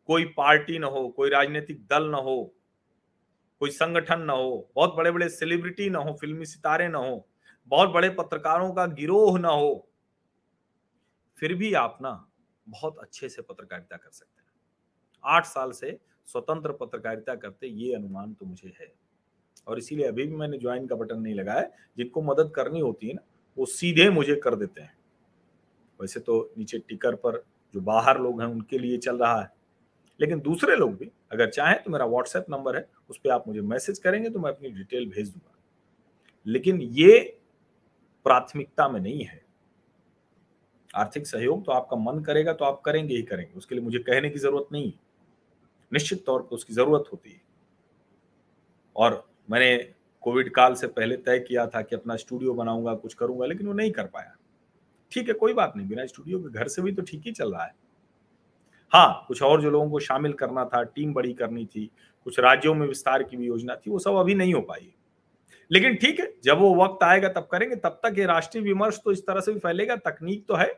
कोई 0.10 0.26
पार्टी 0.38 0.80
ना 0.80 0.88
हो, 0.88 1.08
कोई 1.10 1.30
राजनीतिक 1.30 1.86
दल 1.88 2.04
ना 2.04 2.18
हो, 2.18 2.54
कोई 3.60 3.70
संगठन 3.70 4.22
ना 4.22 4.34
हो, 4.34 4.70
बहुत 4.76 4.96
बड़े 4.96 5.12
बड़े 5.12 5.30
सेलिब्रिटी 5.30 5.90
ना 5.90 6.00
हो, 6.00 6.14
फिल्मी 6.22 6.46
सितारे 6.46 6.88
ना 6.88 6.98
हो, 6.98 7.28
बहुत 7.68 7.90
बड़े 7.90 8.10
पत्रकारों 8.10 8.74
का 8.74 8.86
गिरोह 8.86 9.40
ना 9.40 9.50
हो, 9.50 9.88
फिर 11.40 11.54
भी 11.54 11.74
आप 11.74 11.98
ना 12.02 12.12
बहुत 12.68 12.98
अच्छे 12.98 13.30
से 13.30 13.42
पत्रकारिता 13.42 13.98
कर 13.98 14.10
सकते 14.12 14.42
हैं। 14.42 14.50
आठ 15.24 15.46
साल 15.46 15.72
से 15.72 16.00
स्वतंत्र 16.28 16.72
पत्रकारिता 16.72 17.36
करते 17.36 17.68
ये 17.68 17.94
अनुमान 17.96 18.34
तो 18.34 18.46
मुझे 18.46 18.74
है। 18.82 18.94
और 19.68 19.78
इसीलिए 19.78 20.08
अभी 20.08 20.26
भी 20.28 20.36
मैंने 20.36 20.58
ज्वाइन 20.58 20.88
का 20.88 20.96
बटन 20.96 21.20
नहीं 21.20 21.34
लगाया 21.34 21.70
जिनको 21.98 22.22
मदद 22.22 22.52
करनी 22.56 22.80
होती 22.80 23.08
है 23.08 23.14
ना, 23.14 23.22
वो 23.58 23.66
सीधे 23.66 24.10
मुझे 24.10 24.36
कर 24.36 24.56
देते 24.56 24.82
हैं। 24.82 24.98
वैसे 26.00 26.20
तो 26.20 26.54
नीचे 26.58 26.78
टिकर 26.80 27.16
पर 27.16 27.44
जो 27.74 27.82
बाहर 27.82 28.20
लोग 28.20 28.42
हैं, 28.42 28.48
उनके 28.48 28.78
लिए 28.78 28.98
चल 28.98 29.18
रहा 29.18 29.42
है। 29.42 29.55
लेकिन 30.20 30.40
दूसरे 30.40 30.76
लोग 30.76 30.96
भी, 30.98 31.12
अगर 31.32 31.50
चाहें 31.50 31.84
तो 31.84 31.92
मेरा 31.92 32.06
व्हाट्सएप 32.06 32.46
नंबर 32.50 32.76
है, 32.76 32.88
उस 33.10 33.18
पर 33.18 33.30
आप 33.30 33.48
मुझे 33.48 33.62
मैसेज 33.62 34.00
करेंगे 34.00 34.30
तो 34.30 34.40
मैं 34.40 34.52
अपनी 34.52 34.70
डिटेल 34.70 35.10
भेज 35.10 35.30
दूँगा। 35.30 35.52
लेकिन 36.48 36.82
ये 36.82 37.20
प्राथमिकता 38.26 38.88
में 38.90 39.00
नहीं 39.02 39.24
है। 39.24 39.44
आर्थिक 40.96 41.28
सहयोग 41.28 41.66
तो 41.66 41.72
आपका 41.72 41.98
मन 41.98 42.20
करेगा 42.20 42.54
तो 42.54 42.66
आप 42.66 42.82
करेंगे 42.82 43.16
ही 43.16 43.22
करेंगे, 43.22 43.54
उसके 43.54 43.76
लिए 43.76 43.84
मुझे 43.84 44.00
कहने 44.00 44.30
की 44.30 44.40
ज़रूरत 44.40 44.68
नहीं 44.72 44.86
है। 44.86 45.00
निश्चित 45.92 46.26
तौर 46.26 46.42
पर 46.42 46.56
उसकी 46.56 46.74
ज़रूरत 46.74 47.10
होती 47.14 47.32
है। 47.32 47.42
और 48.96 49.28
मैंने 49.52 49.78
कोविड 50.24 50.54
काल 50.54 50.74
से 50.74 50.88
पहले 50.88 51.18
तय 51.18 51.40
किया 51.40 51.66
था 51.68 51.82
कि 51.82 51.96
अपना 51.96 52.16
स्टूडियो 52.16 52.54
बनाऊँगा, 52.54 52.94
कुछ 52.94 53.14
करूँगा, 53.14 53.46
लेकिन 53.46 53.68
वो 53.68 53.74
नहीं 53.74 53.92
कर 53.92 54.06
पाया। 54.06 54.36
ठीक 55.12 55.28
है, 55.28 55.34
कोई 55.34 55.54
बात 55.54 55.74
नहीं, 55.76 55.88
बिना 55.88 56.06
स्टूडियो 56.06 56.40
के 56.40 56.50
घर 56.50 56.68
से 56.68 56.82
भी 56.82 56.92
तो 56.92 57.02
ठीक 57.02 57.22
ही 57.26 57.32
चल 57.32 57.52
रहा 57.52 57.66
है। 57.66 57.74
हाँ 58.96 59.26
कुछ 59.28 59.42
और 59.44 59.62
जो 59.62 59.70
लोगों 59.70 59.90
को 59.90 60.00
शामिल 60.00 60.34
करना 60.34 60.64
था, 60.66 60.82
टीम 60.84 61.14
बड़ी 61.14 61.34
करनी 61.34 61.66
थी, 61.66 61.90
कुछ 62.26 62.40
राज्यों 62.40 62.74
में 62.76 62.86
विस्तार 62.88 63.24
की 63.24 63.38
भी 63.38 63.48
योजना 63.48 63.76
थी, 63.76 63.92
वो 63.92 64.00
सब 64.00 64.16
अभी 64.16 64.36
नहीं 64.36 64.54
हो 64.54 64.62
पाई। 64.62 64.94
लेकिन 65.72 65.96
ठीक 65.96 66.20
है, 66.20 66.32
जब 66.44 66.60
वो 66.60 66.74
वक्त 66.76 67.04
आएगा 67.04 67.30
तब 67.30 67.48
करेंगे, 67.52 67.76
तब 67.76 68.00
तक 68.06 68.18
ये 68.18 68.26
राष्ट्रीय 68.26 68.64
विमर्श 68.64 69.00
तो 69.06 69.12
इस 69.12 69.26
तरह 69.28 69.42
से 69.42 69.54
भी 69.54 69.60
फैलेगा, 69.60 69.96
तकनीक 69.96 70.46
तो 70.48 70.56
है। 70.56 70.72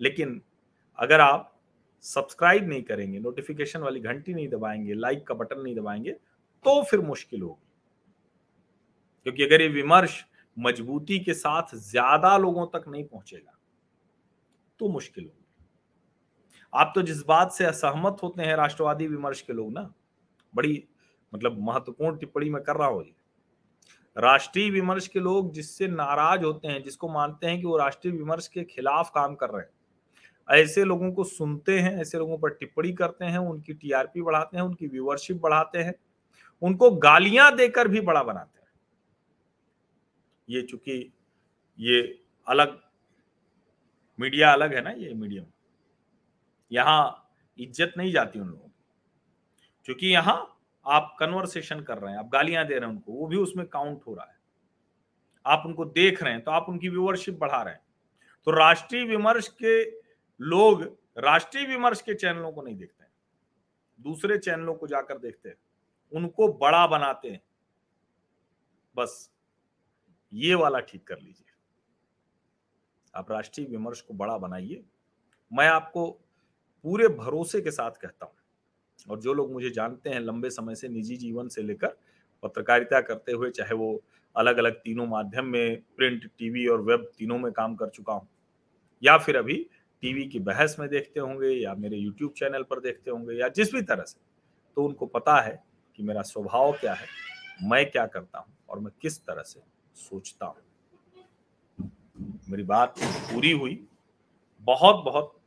लेकिन 0.00 0.40
अगर 0.98 1.20
आप 1.20 1.52
सब्सक्राइब 2.04 2.68
नहीं 2.68 2.82
करेंगे, 2.82 3.18
नोटिफिकेशन 3.18 3.80
वाली 3.80 4.00
घंटी 4.00 4.34
नहीं 4.34 4.48
दबाएँगे, 4.48 4.94
लाइक 4.94 5.26
का 5.26 5.34
बटन 5.34 5.60
नहीं 5.60 5.74
दबाएँगे 5.76 6.12
तो 6.64 6.82
फिर 6.82 7.00
मुश्किल 7.00 7.42
होगी। 7.42 7.66
क्योंकि 9.26 9.44
अगर 9.44 9.62
ये 9.62 9.68
विमर्श 9.68 10.24
मजबूती 10.56 11.18
के 11.18 11.34
साथ 11.34 11.74
ज़्यादा 11.76 12.36
लोगों 12.38 12.66
तक 12.66 12.88
नहीं 12.88 13.04
पहुंचेगा 13.04 13.58
तो 14.80 14.88
मुश्किल 14.88 15.24
होगी। 15.24 15.39
आप 16.72 16.92
तो 16.94 17.02
जिस 17.02 17.22
बात 17.26 17.52
से 17.52 17.64
असहमत 17.64 18.16
होते 18.22 18.42
हैं 18.42 18.56
राष्ट्रवादी 18.56 19.06
विमर्श 19.06 19.40
के 19.42 19.52
लोग 19.52 19.72
ना, 19.72 19.92
बड़ी 20.54 20.82
मतलब 21.32 21.56
महत्वपूर्ण 21.60 22.16
टिप्पणी 22.18 22.50
मैं 22.50 22.62
कर 22.62 22.76
रहा 22.76 22.88
हूँ 22.88 23.04
राष्ट्रीय 24.16 24.70
विमर्श 24.70 25.06
के 25.08 25.20
लोग 25.20 25.52
जिससे 25.54 25.88
नाराज़ 25.88 26.44
होते 26.44 26.68
हैं, 26.68 26.82
जिसको 26.82 27.08
मानते 27.08 27.46
हैं 27.46 27.60
कि 27.60 27.66
वो 27.66 27.76
राष्ट्रीय 27.78 28.14
विमर्श 28.14 28.48
के 28.48 28.64
खिलाफ 28.64 29.10
काम 29.14 29.34
कर 29.34 29.50
रहे 29.50 29.62
हैं, 29.62 30.60
ऐसे 30.60 30.84
लोगों 30.84 31.10
को 31.12 31.24
सुनते 31.24 31.78
हैं, 31.78 31.96
ऐसे 32.00 32.18
लोगों 32.18 32.38
पर 32.38 32.50
टिप्पणी 32.50 32.92
करते 32.92 33.24
हैं, 33.24 33.38
उनकी 33.38 33.74
टीआरपी 33.74 34.22
बढ़ाते 34.22 34.56
हैं, 34.56 34.64
उनकी 34.64 34.86
व्यूवरशिप 34.86 35.36
बढ़ाते 35.36 35.78
हैं, 35.78 35.94
उनको 36.62 36.90
गालियाँ 36.90 37.54
देकर 37.56 37.88
भी 37.88 38.00
बड़ा 38.00 38.22
बनाते 38.22 38.60
हैं। 38.60 38.68
ये 40.48 40.62
चूँकि 40.62 41.12
ये 41.78 42.02
अलग, 42.46 42.78
मीडिया 44.18 44.52
अलग 44.52 44.74
है 44.74 44.82
ना 44.82 44.90
ये 44.90 45.14
मीडियम। 45.14 45.44
यहाँ 46.70 47.32
इज़्ज़त 47.58 47.92
नहीं 47.96 48.12
जाती 48.12 48.40
उन 48.40 48.48
लोगों 48.48 48.68
की। 48.68 48.84
क्योंकि 49.88 50.06
यहाँ 50.06 50.56
आप 50.86 51.16
कन्वर्सेशन 51.20 51.80
कर 51.80 51.98
रहे 51.98 52.12
हैं, 52.12 52.18
आप 52.18 52.28
गालियाँ 52.28 52.66
दे 52.66 52.74
रहे 52.74 52.88
हैं 52.88 52.94
उनको, 52.94 53.12
वो 53.12 53.26
भी 53.26 53.36
उसमें 53.36 53.66
काउंट 53.66 54.02
हो 54.06 54.14
रहा 54.14 54.26
है। 54.26 54.38
आप 55.44 55.62
उनको 55.66 55.84
देख 55.84 56.22
रहे 56.22 56.32
हैं 56.32 56.42
तो 56.44 56.50
आप 56.50 56.66
उनकी 56.68 56.88
व्यूअरशिप 56.88 57.38
बढ़ा 57.38 57.62
रहे 57.62 57.74
हैं। 57.74 57.82
तो 58.46 58.50
राष्ट्रीय 58.50 59.04
विमर्श 59.04 59.48
के 59.62 59.82
लोग 60.40 60.82
राष्ट्रीय 61.18 61.66
विमर्श 61.66 62.00
के 62.02 62.14
चैनलों 62.14 62.52
को 62.52 62.62
नहीं 62.62 62.76
देखते 62.76 63.04
हैं। 63.04 63.10
दूसरे 63.98 64.38
चैनलों 64.38 64.74
को 64.74 64.86
जाकर 64.86 65.18
देखते 65.18 65.48
हैं। 65.48 65.56
उनको 66.12 66.48
बड़ा 66.54 66.86
बनाते 66.86 67.30
हैं। 67.30 67.42
बस, 68.94 69.30
ये 70.32 70.54
वाला 70.54 70.80
ठीक 70.80 71.06
कर 71.06 71.18
लीजिए। 71.18 71.46
आप 73.14 73.30
राष्ट्रीय 73.32 73.66
विमर्श 73.66 74.00
को 74.00 74.14
बड़ा 74.14 74.36
बनाइए। 74.38 74.84
मैं 75.50 75.68
आपको 75.68 76.06
पूरे 76.84 77.08
भरोसे 77.08 77.60
के 77.60 77.70
साथ 77.70 77.90
कहता 77.92 78.26
हूँ। 78.26 78.34
और 79.08 79.20
जो 79.20 79.32
लोग 79.34 79.52
मुझे 79.52 79.70
जानते 79.70 80.10
हैं, 80.10 80.20
लंबे 80.20 80.50
समय 80.50 80.74
से 80.74 80.88
निजी 80.88 81.16
जीवन 81.16 81.48
से 81.48 81.62
लेकर 81.62 81.96
पत्रकारिता 82.42 83.00
करते 83.00 83.32
हुए, 83.32 83.50
चाहे 83.50 83.74
वो 83.74 84.02
अलग 84.36 84.58
अलग 84.58 84.74
तीनों 84.74 85.06
माध्यम 85.06 85.44
में 85.44 85.80
प्रिंट, 85.96 86.24
टीवी 86.38 86.66
और 86.66 86.82
वेब 86.82 87.10
तीनों 87.18 87.38
में 87.38 87.50
काम 87.52 87.74
कर 87.74 87.88
चुका 87.88 88.12
हूँ, 88.12 88.28
या 89.02 89.16
फिर 89.18 89.36
अभी 89.36 89.54
टीवी 90.02 90.24
की 90.24 90.38
बहस 90.40 90.76
में 90.80 90.88
देखते 90.88 91.20
होंगे, 91.20 91.48
या 91.48 91.74
मेरे 91.74 91.96
यूट्यूब 91.96 92.32
चैनल 92.32 92.62
पर 92.62 92.80
देखते 92.80 93.10
होंगे, 93.10 93.34
या 93.34 93.48
जिस 93.48 93.74
भी 93.74 93.82
तरह 93.82 94.04
से 94.04 94.20
तो 94.76 94.84
उनको 94.84 95.06
पता 95.06 95.40
है 95.40 95.62
कि 95.98 96.02
मेरा 96.02 96.22
स्वभाव 96.22 96.72
क्या 96.72 96.94
है, 96.94 97.06
मैं 97.62 97.90
क्या 97.90 98.06
करता 98.06 98.38
हूँ, 98.38 98.54
और 98.68 98.78
मैं 98.78 98.92
किस 99.02 99.18
तरह 99.20 99.42
से 99.42 99.60
सोचता 99.96 100.46
हूँ। 100.46 100.56
मेरी 102.50 102.62
बात 102.62 102.94
पूरी 103.00 103.50
हुई 103.50 103.78
बहुत 104.66 105.04
बहुत 105.04 105.39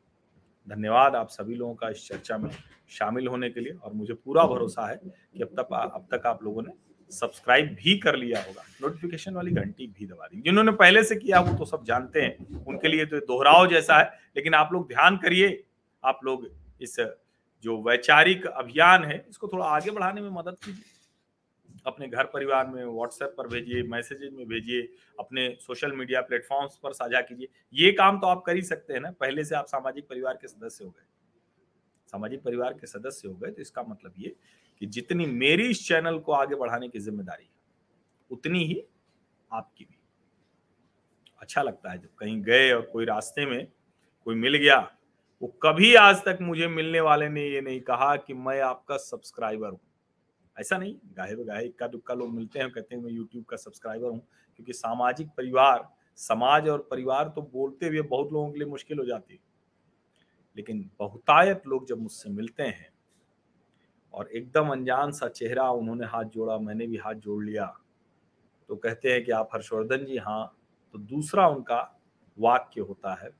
धन्यवाद 0.66 1.14
आप 1.16 1.28
सभी 1.28 1.54
लोगों 1.54 1.74
का 1.74 1.88
इस 1.88 2.06
चर्चा 2.08 2.38
में 2.38 2.50
शामिल 2.90 3.26
होने 3.26 3.50
के 3.50 3.60
लिए 3.60 3.72
और 3.74 3.92
मुझे 3.92 4.14
पूरा 4.14 4.44
भरोसा 4.46 4.86
है 4.88 4.96
कि 4.96 5.42
अब 5.42 5.48
तक 5.58 5.72
अब 5.74 6.06
तक 6.12 6.26
आप 6.26 6.42
लोगों 6.44 6.62
ने 6.62 6.72
सब्सक्राइब 7.10 7.66
भी 7.74 7.96
कर 7.98 8.16
लिया 8.16 8.40
होगा। 8.42 8.62
नोटिफिकेशन 8.82 9.34
वाली 9.34 9.50
घंटी 9.52 9.86
भी 9.88 10.06
दबा 10.06 10.26
दी। 10.26 10.40
जिन्होंने 10.40 10.72
पहले 10.72 11.02
से 11.04 11.16
किया 11.16 11.40
वो 11.40 11.56
तो 11.58 11.64
सब 11.64 11.84
जानते 11.84 12.20
हैं। 12.20 12.64
उनके 12.64 12.88
लिए 12.88 13.06
तो 13.06 13.20
दोहराव 13.22 13.66
जैसा 13.68 13.98
है, 13.98 14.10
लेकिन 14.36 14.54
आप 14.54 14.72
लोग 14.72 14.88
ध्यान 14.88 15.16
करिए, 15.16 15.62
आप 16.04 16.20
लोग 16.24 16.48
इस 16.80 16.96
जो 17.64 17.76
वैचारिक 17.82 18.46
अभियान 18.46 19.04
है, 19.04 19.24
इसको 19.28 19.48
थोड़ा 19.48 19.66
आगे 19.66 19.90
बढ़ाने 19.90 20.20
में 20.20 20.30
मदद 20.30 20.56
कीजिए। 20.64 20.84
अपने 21.86 22.08
घर 22.08 22.24
परिवार 22.26 22.66
में 22.66 22.84
व्हाट्सएप 22.84 23.34
पर 23.38 23.48
भेजिए 23.48 23.82
मैसेजेज 23.84 24.32
में 24.32 24.46
भेजिए, 24.48 24.82
अपने 25.18 25.48
सोशल 25.60 25.92
मीडिया 25.92 26.20
प्लेटफॉर्म्स 26.22 26.78
पर 26.82 26.92
साझा 26.92 27.20
कीजिए। 27.22 27.48
ये 27.74 27.92
काम 27.92 28.20
तो 28.20 28.26
आप 28.26 28.42
कर 28.46 28.56
ही 28.56 28.62
सकते 28.64 28.92
हैं 28.92 29.00
ना। 29.00 29.10
पहले 29.12 29.44
से 29.44 29.54
आप 29.54 29.66
सामाजिक 29.66 30.08
परिवार 30.08 30.34
के 30.34 30.48
सदस्य 30.48 30.84
हो 30.84 30.90
गए। 30.90 31.06
सामाजिक 32.12 32.42
परिवार 32.42 32.72
के 32.72 32.86
सदस्य 32.86 33.28
हो 33.28 33.34
गए 33.34 33.50
तो 33.50 33.62
इसका 33.62 33.82
मतलब 33.82 34.14
ये 34.18 34.34
कि 34.80 34.86
जितनी 34.88 35.26
मेरी 35.28 35.68
इस 35.70 35.86
चैनल 35.88 36.18
को 36.18 36.32
आगे 36.32 36.54
बढ़ाने 36.56 36.88
की 36.88 36.98
ज़िम्मेदारी 37.00 37.44
है, 37.44 37.50
उतनी 38.30 38.64
ही 38.64 38.82
आपकी 39.50 39.84
भी। 39.84 39.98
अच्छा 41.40 41.62
लगता 41.62 41.90
है 41.90 41.98
जब 41.98 42.14
कहीं 42.18 42.40
गए 42.42 42.70
और 42.72 42.82
कोई 42.82 43.04
रास्ते 43.04 43.46
में 43.46 43.66
कोई 44.26 44.34
मिल 44.36 44.56
गया, 44.56 44.78
वो 45.42 45.48
कभी 45.62 45.94
आज 45.96 46.22
तक 46.24 46.38
मुझे 46.42 46.66
मिलने 46.68 47.00
वाले 47.02 47.28
ने 47.28 47.44
ये 47.44 47.60
नहीं 47.60 47.80
कहा 47.82 48.14
कि 48.16 48.34
मैं 48.34 48.60
आपका 48.62 48.96
सब्सक्राइबर 48.98 49.68
हूँ। 49.68 49.80
ऐसा 50.56 50.76
नहीं 50.78 50.94
गाहे 51.16 51.34
गाहे 51.36 51.64
इक्का 51.66 51.86
दुक्का 51.88 52.14
लोग 52.14 52.34
मिलते 52.34 52.58
हैं 52.58 52.70
कहते 52.70 52.94
हैं 52.94 53.02
मैं 53.02 53.10
यूट्यूब 53.10 53.44
का 53.44 53.56
सब्सक्राइबर 53.56 54.08
हूँ, 54.08 54.18
क्योंकि 54.56 54.72
सामाजिक 54.72 55.28
परिवार, 55.36 55.88
समाज 56.18 56.68
और 56.68 56.86
परिवार 56.90 57.28
तो 57.28 57.42
बोलते 57.52 57.86
हुए 57.88 58.02
बहुत 58.02 58.32
लोगों 58.32 58.50
के 58.52 58.58
लिए 58.58 58.68
मुश्किल 58.68 58.98
हो 58.98 59.04
जाती 59.04 59.34
है। 59.34 59.40
लेकिन 60.56 60.90
बहुतायत 60.98 61.66
लोग 61.66 61.86
जब 61.86 61.98
मुझसे 61.98 62.30
मिलते 62.30 62.62
हैं 62.62 62.92
और 64.14 64.28
एकदम 64.28 64.68
अनजान 64.70 65.12
सा 65.12 65.28
चेहरा 65.28 65.70
उन्होंने 65.72 66.06
हाथ 66.06 66.24
जोड़ा, 66.24 66.58
मैंने 66.58 66.86
भी 66.86 66.96
हाथ 66.96 67.14
जोड़ 67.16 67.44
लिया 67.44 67.66
तो 68.68 68.76
कहते 68.76 69.12
हैं 69.12 69.24
कि 69.24 69.32
आप 69.32 69.48
हर्षवर्धन 69.54 70.04
जी 70.04 70.16
हाँ 70.18 70.56
तो 70.94 70.98
दूसरा 71.00 71.46
उनका 71.48 71.80
वाक्य 72.38 72.80
होता 72.80 73.14
है, 73.14 73.30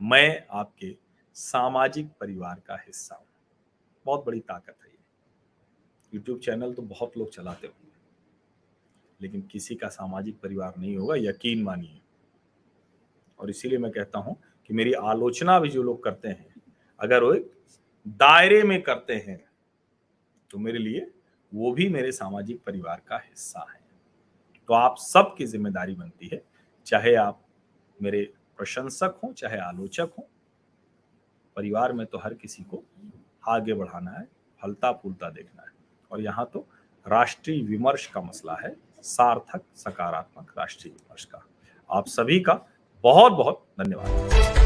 मैं 0.00 0.46
आपके 0.50 0.96
सामाजिक 1.36 2.08
परिवार 2.20 2.60
का 2.66 2.76
हिस्सा 2.76 3.14
हूँ। 3.14 3.26
बहुत 4.06 4.24
बड़ी 4.26 4.40
ताकत 4.40 4.76
है। 4.76 4.87
यूट्यूब 6.12 6.38
चैनल 6.40 6.72
तो 6.74 6.82
बहुत 6.84 7.16
लोग 7.18 7.30
चलाते 7.30 7.66
होंगे। 7.66 7.86
लेकिन 9.20 9.42
किसी 9.42 9.74
का 9.74 9.88
सामाजिक 9.88 10.40
परिवार 10.40 10.74
नहीं 10.78 10.96
होगा, 10.96 11.14
यकीन 11.16 11.62
मानिए। 11.62 12.00
और 13.38 13.50
इसीलिए 13.50 13.78
मैं 13.78 13.90
कहता 13.92 14.18
हूँ 14.18 14.36
कि 14.70 14.74
मेरी 14.74 14.92
आलोचना 14.92 15.58
भी 15.60 15.68
जो 15.68 15.82
लोग 15.82 16.02
करते 16.04 16.28
हैं, 16.28 16.54
अगर 17.00 17.22
वो 17.22 17.34
दायरे 18.06 18.62
में 18.62 18.80
करते 18.82 19.14
हैं 19.18 19.40
तो 20.50 20.58
मेरे 20.58 20.78
लिए 20.78 21.10
वो 21.52 21.72
भी 21.72 21.88
मेरे 21.88 22.12
सामाजिक 22.12 22.60
परिवार 22.66 23.02
का 23.08 23.16
हिस्सा 23.18 23.66
है। 23.72 23.80
तो 24.68 24.74
आप 24.74 24.96
सबकी 24.98 25.46
ज़िम्मेदारी 25.46 25.94
बनती 25.94 26.28
है, 26.32 26.42
चाहे 26.86 27.14
आप 27.16 27.40
मेरे 27.98 28.22
प्रशंसक 28.58 29.20
हों, 29.24 29.32
चाहे 29.32 29.58
आलोचक 29.58 30.10
हों, 30.18 30.24
परिवार 31.56 31.92
में 31.92 32.04
तो 32.06 32.18
हर 32.18 32.34
किसी 32.34 32.62
को 32.64 32.82
आगे 33.48 33.74
बढ़ाना 33.74 34.10
है 34.10 34.26
फलता 34.60 34.92
फूलता 34.92 35.30
देखना 35.30 35.62
है। 35.62 35.76
और 36.10 36.20
यहाँ 36.20 36.48
तो 36.52 36.66
राष्ट्रीय 37.06 37.62
विमर्श 37.62 38.06
का 38.06 38.20
मसला 38.20 38.56
है, 38.62 38.74
सार्थक 39.02 39.62
सकारात्मक 39.76 40.52
राष्ट्रीय 40.58 40.92
विमर्श 40.92 41.24
का। 41.24 41.44
आप 41.90 42.06
सभी 42.06 42.40
का 42.40 42.60
बहुत 43.04 43.32
बहुत 43.32 43.64
धन्यवाद। 43.80 44.57